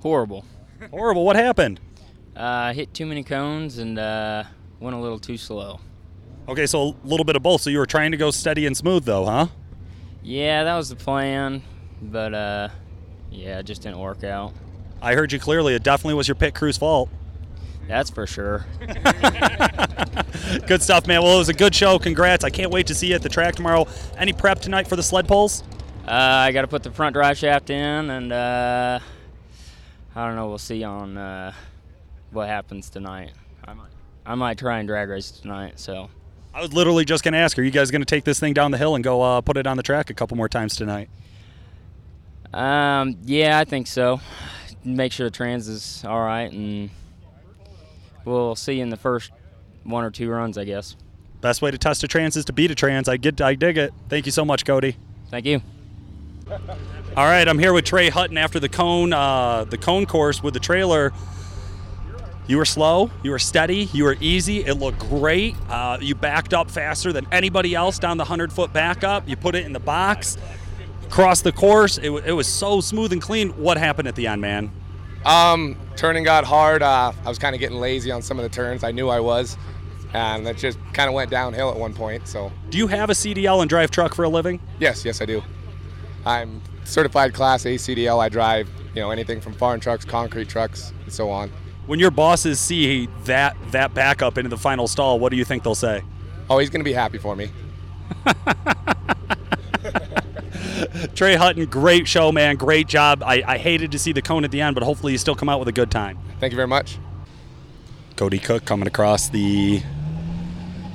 Horrible. 0.00 0.44
Horrible. 0.90 1.24
What 1.24 1.36
happened? 1.36 1.78
Uh, 2.34 2.72
hit 2.72 2.92
too 2.94 3.06
many 3.06 3.22
cones 3.22 3.78
and 3.78 3.98
uh, 3.98 4.44
went 4.80 4.96
a 4.96 4.98
little 4.98 5.18
too 5.18 5.36
slow. 5.36 5.78
Okay, 6.48 6.66
so 6.66 6.82
a 6.88 6.94
little 7.04 7.24
bit 7.24 7.36
of 7.36 7.42
both. 7.42 7.60
So 7.60 7.70
you 7.70 7.78
were 7.78 7.86
trying 7.86 8.10
to 8.10 8.16
go 8.16 8.30
steady 8.32 8.66
and 8.66 8.76
smooth, 8.76 9.04
though, 9.04 9.24
huh? 9.24 9.46
Yeah, 10.24 10.64
that 10.64 10.76
was 10.76 10.88
the 10.88 10.96
plan, 10.96 11.62
but 12.02 12.34
uh, 12.34 12.68
yeah, 13.30 13.60
it 13.60 13.66
just 13.66 13.82
didn't 13.82 13.98
work 13.98 14.24
out. 14.24 14.52
I 15.00 15.14
heard 15.14 15.32
you 15.32 15.38
clearly. 15.38 15.74
It 15.74 15.82
definitely 15.82 16.14
was 16.14 16.28
your 16.28 16.34
pit 16.34 16.54
crew's 16.54 16.76
fault. 16.76 17.08
That's 17.88 18.10
for 18.10 18.26
sure. 18.26 18.64
good 20.66 20.82
stuff, 20.82 21.06
man. 21.06 21.22
Well, 21.22 21.34
it 21.34 21.38
was 21.38 21.48
a 21.48 21.54
good 21.54 21.74
show. 21.74 21.98
Congrats. 21.98 22.44
I 22.44 22.50
can't 22.50 22.70
wait 22.70 22.86
to 22.86 22.94
see 22.94 23.08
you 23.08 23.14
at 23.14 23.22
the 23.22 23.28
track 23.28 23.56
tomorrow. 23.56 23.86
Any 24.16 24.32
prep 24.32 24.60
tonight 24.60 24.86
for 24.86 24.96
the 24.96 25.02
sled 25.02 25.26
pulls? 25.26 25.62
Uh, 26.06 26.12
I 26.12 26.52
got 26.52 26.62
to 26.62 26.68
put 26.68 26.82
the 26.82 26.90
front 26.90 27.14
drive 27.14 27.38
shaft 27.38 27.70
in, 27.70 28.10
and 28.10 28.32
uh, 28.32 29.00
I 30.14 30.26
don't 30.26 30.36
know. 30.36 30.48
We'll 30.48 30.58
see 30.58 30.84
on 30.84 31.16
uh, 31.16 31.52
what 32.30 32.48
happens 32.48 32.88
tonight. 32.88 33.32
I 33.64 33.74
might, 33.74 33.90
I 34.26 34.34
might 34.34 34.58
try 34.58 34.78
and 34.78 34.88
drag 34.88 35.08
race 35.08 35.30
tonight. 35.30 35.78
So. 35.80 36.08
I 36.54 36.60
was 36.60 36.72
literally 36.72 37.04
just 37.04 37.24
going 37.24 37.32
to 37.32 37.38
ask, 37.38 37.58
are 37.58 37.62
you 37.62 37.70
guys 37.70 37.90
going 37.90 38.02
to 38.02 38.06
take 38.06 38.24
this 38.24 38.38
thing 38.38 38.52
down 38.52 38.72
the 38.72 38.78
hill 38.78 38.94
and 38.94 39.02
go 39.02 39.22
uh, 39.22 39.40
put 39.40 39.56
it 39.56 39.66
on 39.66 39.76
the 39.78 39.82
track 39.82 40.10
a 40.10 40.14
couple 40.14 40.36
more 40.36 40.50
times 40.50 40.76
tonight? 40.76 41.08
Um, 42.52 43.16
yeah, 43.24 43.58
I 43.58 43.64
think 43.64 43.86
so. 43.86 44.20
Make 44.84 45.12
sure 45.12 45.26
the 45.26 45.30
trans 45.30 45.68
is 45.68 46.04
all 46.04 46.20
right, 46.20 46.50
and 46.52 46.90
we'll 48.24 48.56
see 48.56 48.80
in 48.80 48.90
the 48.90 48.96
first 48.96 49.30
one 49.84 50.04
or 50.04 50.10
two 50.10 50.28
runs, 50.28 50.58
I 50.58 50.64
guess. 50.64 50.96
Best 51.40 51.62
way 51.62 51.70
to 51.70 51.78
test 51.78 52.04
a 52.04 52.08
trans 52.08 52.36
is 52.36 52.44
to 52.46 52.52
beat 52.52 52.70
a 52.70 52.74
trans. 52.74 53.08
I 53.08 53.16
get, 53.16 53.40
I 53.40 53.54
dig 53.54 53.78
it. 53.78 53.92
Thank 54.08 54.26
you 54.26 54.32
so 54.32 54.44
much, 54.44 54.64
Cody. 54.64 54.96
Thank 55.30 55.46
you. 55.46 55.62
All 57.16 57.24
right, 57.24 57.46
I'm 57.46 57.58
here 57.58 57.72
with 57.72 57.84
Trey 57.84 58.08
Hutton 58.08 58.38
after 58.38 58.60
the 58.60 58.68
cone, 58.68 59.12
uh, 59.12 59.64
the 59.64 59.78
cone 59.78 60.06
course 60.06 60.42
with 60.42 60.54
the 60.54 60.60
trailer. 60.60 61.12
You 62.46 62.56
were 62.56 62.64
slow, 62.64 63.10
you 63.22 63.30
were 63.30 63.38
steady, 63.38 63.88
you 63.92 64.04
were 64.04 64.16
easy. 64.20 64.64
It 64.64 64.74
looked 64.74 64.98
great. 64.98 65.54
Uh, 65.68 65.98
you 66.00 66.14
backed 66.14 66.52
up 66.52 66.70
faster 66.70 67.12
than 67.12 67.26
anybody 67.30 67.74
else 67.74 67.98
down 67.98 68.16
the 68.16 68.24
100 68.24 68.52
foot 68.52 68.72
backup. 68.72 69.28
You 69.28 69.36
put 69.36 69.54
it 69.54 69.64
in 69.64 69.72
the 69.72 69.80
box, 69.80 70.36
crossed 71.12 71.44
the 71.44 71.52
course. 71.52 71.98
It, 71.98 72.04
w- 72.06 72.24
it 72.26 72.32
was 72.32 72.48
so 72.48 72.80
smooth 72.80 73.12
and 73.12 73.20
clean. 73.22 73.50
What 73.50 73.76
happened 73.76 74.08
at 74.08 74.16
the 74.16 74.26
end, 74.26 74.40
man? 74.40 74.72
Um, 75.24 75.76
turning 75.94 76.24
got 76.24 76.44
hard. 76.44 76.82
Uh, 76.82 77.12
I 77.24 77.28
was 77.28 77.38
kind 77.38 77.54
of 77.54 77.60
getting 77.60 77.78
lazy 77.78 78.10
on 78.10 78.22
some 78.22 78.38
of 78.38 78.42
the 78.42 78.48
turns. 78.48 78.82
I 78.82 78.90
knew 78.90 79.08
I 79.08 79.20
was, 79.20 79.56
and 80.14 80.46
it 80.48 80.56
just 80.56 80.78
kind 80.94 81.08
of 81.08 81.14
went 81.14 81.30
downhill 81.30 81.70
at 81.70 81.76
one 81.76 81.94
point. 81.94 82.26
So 82.26 82.50
Do 82.70 82.78
you 82.78 82.88
have 82.88 83.10
a 83.10 83.12
CDL 83.12 83.60
and 83.60 83.68
drive 83.68 83.90
truck 83.92 84.14
for 84.14 84.24
a 84.24 84.28
living? 84.28 84.58
yes, 84.80 85.04
yes, 85.04 85.20
I 85.22 85.26
do. 85.26 85.42
I'm 86.26 86.60
certified 86.84 87.34
Class 87.34 87.64
A 87.66 87.74
CDL. 87.74 88.18
I 88.18 88.28
drive, 88.28 88.68
you 88.94 89.00
know, 89.02 89.10
anything 89.10 89.40
from 89.40 89.52
farm 89.52 89.78
trucks, 89.80 90.04
concrete 90.04 90.48
trucks, 90.48 90.92
and 91.04 91.12
so 91.12 91.30
on. 91.30 91.52
When 91.86 91.98
your 91.98 92.10
bosses 92.12 92.58
see 92.58 93.08
that 93.24 93.56
that 93.72 93.92
backup 93.92 94.38
into 94.38 94.48
the 94.48 94.56
final 94.56 94.88
stall, 94.88 95.18
what 95.18 95.30
do 95.30 95.36
you 95.36 95.44
think 95.44 95.62
they'll 95.62 95.74
say? 95.74 96.02
Oh, 96.48 96.58
he's 96.58 96.70
gonna 96.70 96.84
be 96.84 96.92
happy 96.92 97.18
for 97.18 97.36
me. 97.36 97.50
Trey 101.14 101.34
Hutton, 101.34 101.66
great 101.66 102.06
show, 102.06 102.32
man. 102.32 102.56
Great 102.56 102.86
job. 102.86 103.22
I, 103.24 103.42
I 103.46 103.58
hated 103.58 103.92
to 103.92 103.98
see 103.98 104.12
the 104.12 104.22
cone 104.22 104.44
at 104.44 104.50
the 104.50 104.60
end, 104.60 104.74
but 104.74 104.82
hopefully 104.82 105.12
you 105.12 105.18
still 105.18 105.34
come 105.34 105.48
out 105.48 105.58
with 105.58 105.68
a 105.68 105.72
good 105.72 105.90
time. 105.90 106.18
Thank 106.40 106.52
you 106.52 106.56
very 106.56 106.68
much. 106.68 106.98
Cody 108.16 108.38
Cook 108.38 108.64
coming 108.64 108.86
across 108.86 109.28
the 109.28 109.82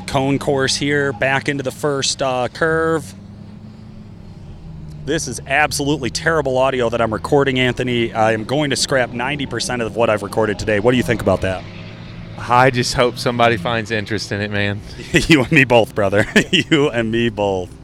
cone 0.08 0.40
course 0.40 0.76
here, 0.76 1.14
back 1.14 1.50
into 1.50 1.64
the 1.64 1.72
first 1.72 2.22
uh, 2.22 2.48
curve. 2.48 3.14
This 5.06 5.28
is 5.28 5.40
absolutely 5.48 6.10
terrible 6.10 6.58
audio 6.58 6.90
that 6.90 7.02
I'm 7.02 7.14
recording, 7.14 7.60
Anthony. 7.60 8.14
I 8.14 8.34
am 8.34 8.44
going 8.44 8.72
to 8.72 8.76
scrap 8.76 9.12
90% 9.12 9.86
of 9.86 9.96
what 9.96 10.10
I've 10.10 10.24
recorded 10.24 10.60
today. 10.60 10.80
What 10.80 10.92
do 10.92 10.98
you 10.98 11.04
think 11.04 11.22
about 11.22 11.42
that? 11.42 11.64
I 12.38 12.70
just 12.70 12.94
hope 12.94 13.18
somebody 13.18 13.58
finds 13.58 13.90
interest 13.90 14.32
in 14.32 14.42
it, 14.42 14.52
man. 14.52 14.82
you 15.12 15.42
and 15.44 15.52
me 15.52 15.64
both, 15.64 15.96
brother. 15.96 16.26
you 16.52 16.90
and 16.90 17.12
me 17.12 17.30
both. 17.30 17.77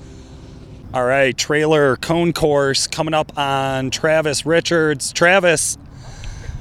All 0.94 1.04
right, 1.04 1.36
trailer 1.36 1.96
cone 1.96 2.34
course 2.34 2.86
coming 2.86 3.16
up 3.16 3.36
on 3.36 3.90
Travis 3.90 4.46
Richards. 4.46 5.12
Travis, 5.12 5.80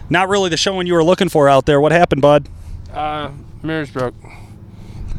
not 0.08 0.30
really 0.30 0.48
the 0.48 0.56
showing 0.56 0.86
you 0.86 0.94
were 0.94 1.04
looking 1.04 1.28
for 1.28 1.50
out 1.50 1.66
there. 1.66 1.82
What 1.82 1.92
happened, 1.92 2.22
bud? 2.22 2.48
Uh, 2.90 3.30
mirrors 3.62 3.90
broke. 3.90 4.14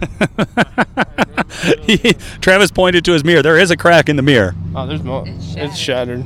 Travis 2.41 2.71
pointed 2.71 3.05
to 3.05 3.13
his 3.13 3.23
mirror. 3.23 3.43
There 3.43 3.59
is 3.59 3.69
a 3.69 3.77
crack 3.77 4.09
in 4.09 4.15
the 4.15 4.23
mirror. 4.23 4.55
Oh, 4.75 4.87
there's 4.87 5.03
more. 5.03 5.25
It's 5.27 5.77
shattered. 5.77 6.25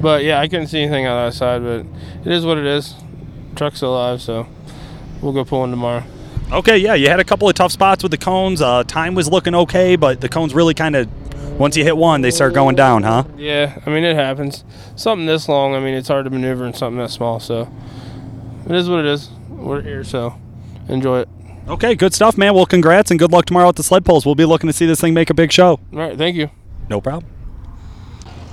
But 0.00 0.24
yeah, 0.24 0.40
I 0.40 0.48
couldn't 0.48 0.68
see 0.68 0.80
anything 0.80 1.06
on 1.06 1.26
that 1.26 1.34
side, 1.34 1.62
but 1.62 1.84
it 2.24 2.32
is 2.32 2.46
what 2.46 2.56
it 2.56 2.64
is. 2.64 2.94
Truck's 3.56 3.82
alive, 3.82 4.22
so 4.22 4.46
we'll 5.20 5.32
go 5.32 5.44
pull 5.44 5.60
one 5.60 5.70
tomorrow. 5.70 6.02
Okay, 6.50 6.78
yeah, 6.78 6.94
you 6.94 7.08
had 7.08 7.20
a 7.20 7.24
couple 7.24 7.48
of 7.48 7.54
tough 7.54 7.72
spots 7.72 8.02
with 8.02 8.12
the 8.12 8.18
cones. 8.18 8.60
Uh, 8.60 8.84
time 8.84 9.14
was 9.14 9.28
looking 9.28 9.54
okay, 9.54 9.96
but 9.96 10.20
the 10.20 10.28
cones 10.28 10.54
really 10.54 10.74
kind 10.74 10.96
of, 10.96 11.08
once 11.58 11.76
you 11.76 11.84
hit 11.84 11.96
one, 11.96 12.20
they 12.20 12.30
start 12.30 12.54
going 12.54 12.76
down, 12.76 13.02
huh? 13.02 13.24
Yeah, 13.36 13.80
I 13.86 13.90
mean 13.90 14.04
it 14.04 14.16
happens. 14.16 14.64
Something 14.96 15.26
this 15.26 15.48
long, 15.48 15.74
I 15.74 15.80
mean 15.80 15.94
it's 15.94 16.08
hard 16.08 16.24
to 16.24 16.30
maneuver 16.30 16.66
in 16.66 16.74
something 16.74 16.98
that 16.98 17.10
small, 17.10 17.40
so 17.40 17.72
it 18.66 18.74
is 18.74 18.88
what 18.88 19.00
it 19.00 19.06
is. 19.06 19.30
We're 19.48 19.82
here, 19.82 20.04
so 20.04 20.38
enjoy 20.88 21.20
it. 21.20 21.28
Okay, 21.68 21.94
good 21.94 22.12
stuff, 22.12 22.36
man. 22.36 22.54
Well, 22.54 22.66
congrats 22.66 23.10
and 23.10 23.20
good 23.20 23.30
luck 23.30 23.46
tomorrow 23.46 23.68
at 23.68 23.76
the 23.76 23.84
sled 23.84 24.04
pulls. 24.04 24.26
We'll 24.26 24.34
be 24.34 24.44
looking 24.44 24.66
to 24.66 24.72
see 24.72 24.86
this 24.86 25.00
thing 25.00 25.14
make 25.14 25.30
a 25.30 25.34
big 25.34 25.52
show. 25.52 25.78
All 25.92 25.98
right, 25.98 26.18
thank 26.18 26.36
you. 26.36 26.50
No 26.88 27.00
problem. 27.00 27.30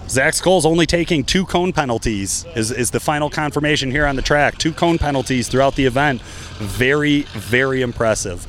Zach 0.07 0.33
Scholes 0.33 0.65
only 0.65 0.87
taking 0.87 1.23
two 1.23 1.45
cone 1.45 1.71
penalties 1.71 2.45
is, 2.55 2.71
is 2.71 2.89
the 2.89 2.99
final 2.99 3.29
confirmation 3.29 3.91
here 3.91 4.07
on 4.07 4.15
the 4.15 4.23
track. 4.23 4.57
Two 4.57 4.73
cone 4.73 4.97
penalties 4.97 5.47
throughout 5.47 5.75
the 5.75 5.85
event. 5.85 6.21
Very, 6.57 7.21
very 7.33 7.81
impressive. 7.81 8.47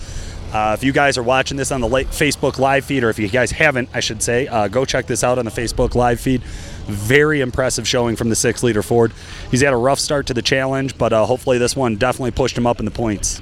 Uh, 0.52 0.74
if 0.76 0.82
you 0.82 0.92
guys 0.92 1.16
are 1.16 1.22
watching 1.22 1.56
this 1.56 1.70
on 1.70 1.80
the 1.80 1.88
Facebook 1.88 2.58
live 2.58 2.84
feed, 2.84 3.04
or 3.04 3.10
if 3.10 3.20
you 3.20 3.28
guys 3.28 3.52
haven't, 3.52 3.88
I 3.94 4.00
should 4.00 4.20
say, 4.20 4.48
uh, 4.48 4.66
go 4.66 4.84
check 4.84 5.06
this 5.06 5.22
out 5.22 5.38
on 5.38 5.44
the 5.44 5.50
Facebook 5.50 5.94
live 5.94 6.20
feed. 6.20 6.42
Very 6.42 7.40
impressive 7.40 7.86
showing 7.86 8.16
from 8.16 8.30
the 8.30 8.36
six 8.36 8.64
liter 8.64 8.82
Ford. 8.82 9.12
He's 9.52 9.60
had 9.60 9.72
a 9.72 9.76
rough 9.76 10.00
start 10.00 10.26
to 10.26 10.34
the 10.34 10.42
challenge, 10.42 10.98
but 10.98 11.12
uh, 11.12 11.24
hopefully 11.24 11.58
this 11.58 11.76
one 11.76 11.96
definitely 11.96 12.32
pushed 12.32 12.58
him 12.58 12.66
up 12.66 12.80
in 12.80 12.84
the 12.84 12.90
points. 12.90 13.40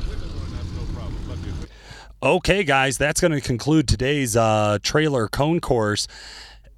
Okay, 2.22 2.62
guys, 2.62 2.98
that's 2.98 3.20
going 3.20 3.32
to 3.32 3.40
conclude 3.40 3.88
today's 3.88 4.36
uh, 4.36 4.78
trailer 4.82 5.28
cone 5.28 5.60
course. 5.60 6.08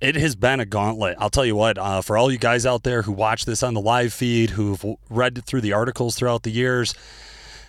It 0.01 0.15
has 0.15 0.37
been 0.37 0.61
a 0.61 0.67
gauntlet. 0.67 1.17
I'll 1.19 1.31
tell 1.31 1.45
you 1.45 1.57
what, 1.57 1.77
uh, 1.77 2.03
for 2.03 2.17
all 2.17 2.31
you 2.31 2.39
guys 2.39 2.67
out 2.67 2.85
there 2.85 3.03
who 3.03 3.13
watch 3.13 3.47
this 3.47 3.63
on 3.63 3.75
the 3.75 3.81
live 3.81 4.13
feed, 4.13 4.51
who've 4.51 4.85
read 5.09 5.45
through 5.45 5.63
the 5.63 5.73
articles 5.73 6.15
throughout 6.15 6.45
the 6.45 6.51
years, 6.51 6.95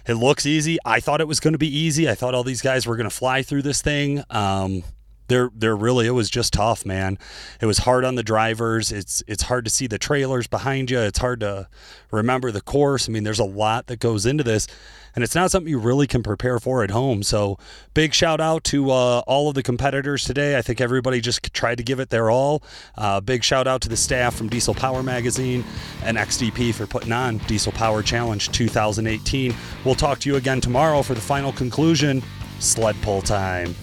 it 0.08 0.16
looks 0.16 0.46
easy. 0.46 0.78
I 0.86 1.00
thought 1.00 1.22
it 1.22 1.28
was 1.28 1.40
going 1.40 1.54
to 1.54 1.60
be 1.60 1.76
easy. 1.76 2.10
I 2.10 2.16
thought 2.16 2.34
all 2.34 2.44
these 2.44 2.62
guys 2.62 2.88
were 2.88 2.96
going 2.96 3.10
to 3.10 3.16
fly 3.16 3.44
through 3.44 3.62
this 3.62 3.82
thing. 3.82 4.24
Um, 4.30 4.84
they're, 5.28 5.50
they're 5.56 5.78
really, 5.78 6.08
it 6.08 6.12
was 6.12 6.30
just 6.30 6.54
tough, 6.54 6.86
man. 6.86 7.18
It 7.62 7.66
was 7.66 7.80
hard 7.80 8.04
on 8.04 8.16
the 8.16 8.24
drivers. 8.24 8.92
It's, 8.92 9.24
it's 9.28 9.44
hard 9.44 9.64
to 9.64 9.72
see 9.72 9.88
the 9.88 9.98
trailers 9.98 10.48
behind 10.48 10.92
you. 10.92 11.00
It's 11.00 11.20
hard 11.20 11.40
to 11.40 11.70
remember 12.12 12.52
the 12.52 12.62
course. 12.62 13.08
I 13.08 13.14
mean, 13.14 13.24
there's 13.24 13.40
a 13.40 13.46
lot 13.46 13.88
that 13.88 14.00
goes 14.00 14.26
into 14.26 14.44
this, 14.44 14.68
and 15.16 15.24
it's 15.24 15.36
not 15.36 15.52
something 15.52 15.70
you 15.70 15.80
really 15.80 16.08
can 16.08 16.24
prepare 16.24 16.60
for 16.60 16.84
at 16.84 16.92
home. 16.92 17.24
So, 17.24 17.58
big 17.94 18.14
shout 18.14 18.40
out 18.40 18.64
to 18.66 18.92
uh, 18.92 19.20
all 19.28 19.50
of 19.50 19.56
the 19.56 19.64
competitors 19.64 20.24
today. 20.24 20.58
I 20.58 20.62
think 20.62 20.82
everybody 20.82 21.22
just 21.22 21.54
tried 21.54 21.78
to 21.78 21.84
give 21.84 22.00
it 22.00 22.10
their 22.10 22.30
all. 22.30 22.64
Uh, 22.96 23.22
big 23.22 23.44
shout 23.44 23.68
out 23.68 23.82
to 23.82 23.90
the 23.90 23.98
staff 23.98 24.36
from 24.36 24.50
Diesel 24.50 24.74
Power 24.74 25.04
Magazine 25.04 25.64
and 26.04 26.18
XDP 26.18 26.74
for 26.74 26.88
putting 26.88 27.12
on 27.12 27.38
Diesel 27.40 27.72
Power 27.72 28.02
Challenge 28.02 28.50
2018. 28.52 29.54
We'll 29.86 29.96
talk 29.96 30.20
to 30.20 30.30
you 30.30 30.36
again 30.36 30.62
tomorrow 30.62 31.02
for 31.02 31.14
the 31.14 31.22
final 31.22 31.52
conclusion 31.52 32.22
sled 32.60 32.96
pull 33.02 33.22
time. 33.22 33.76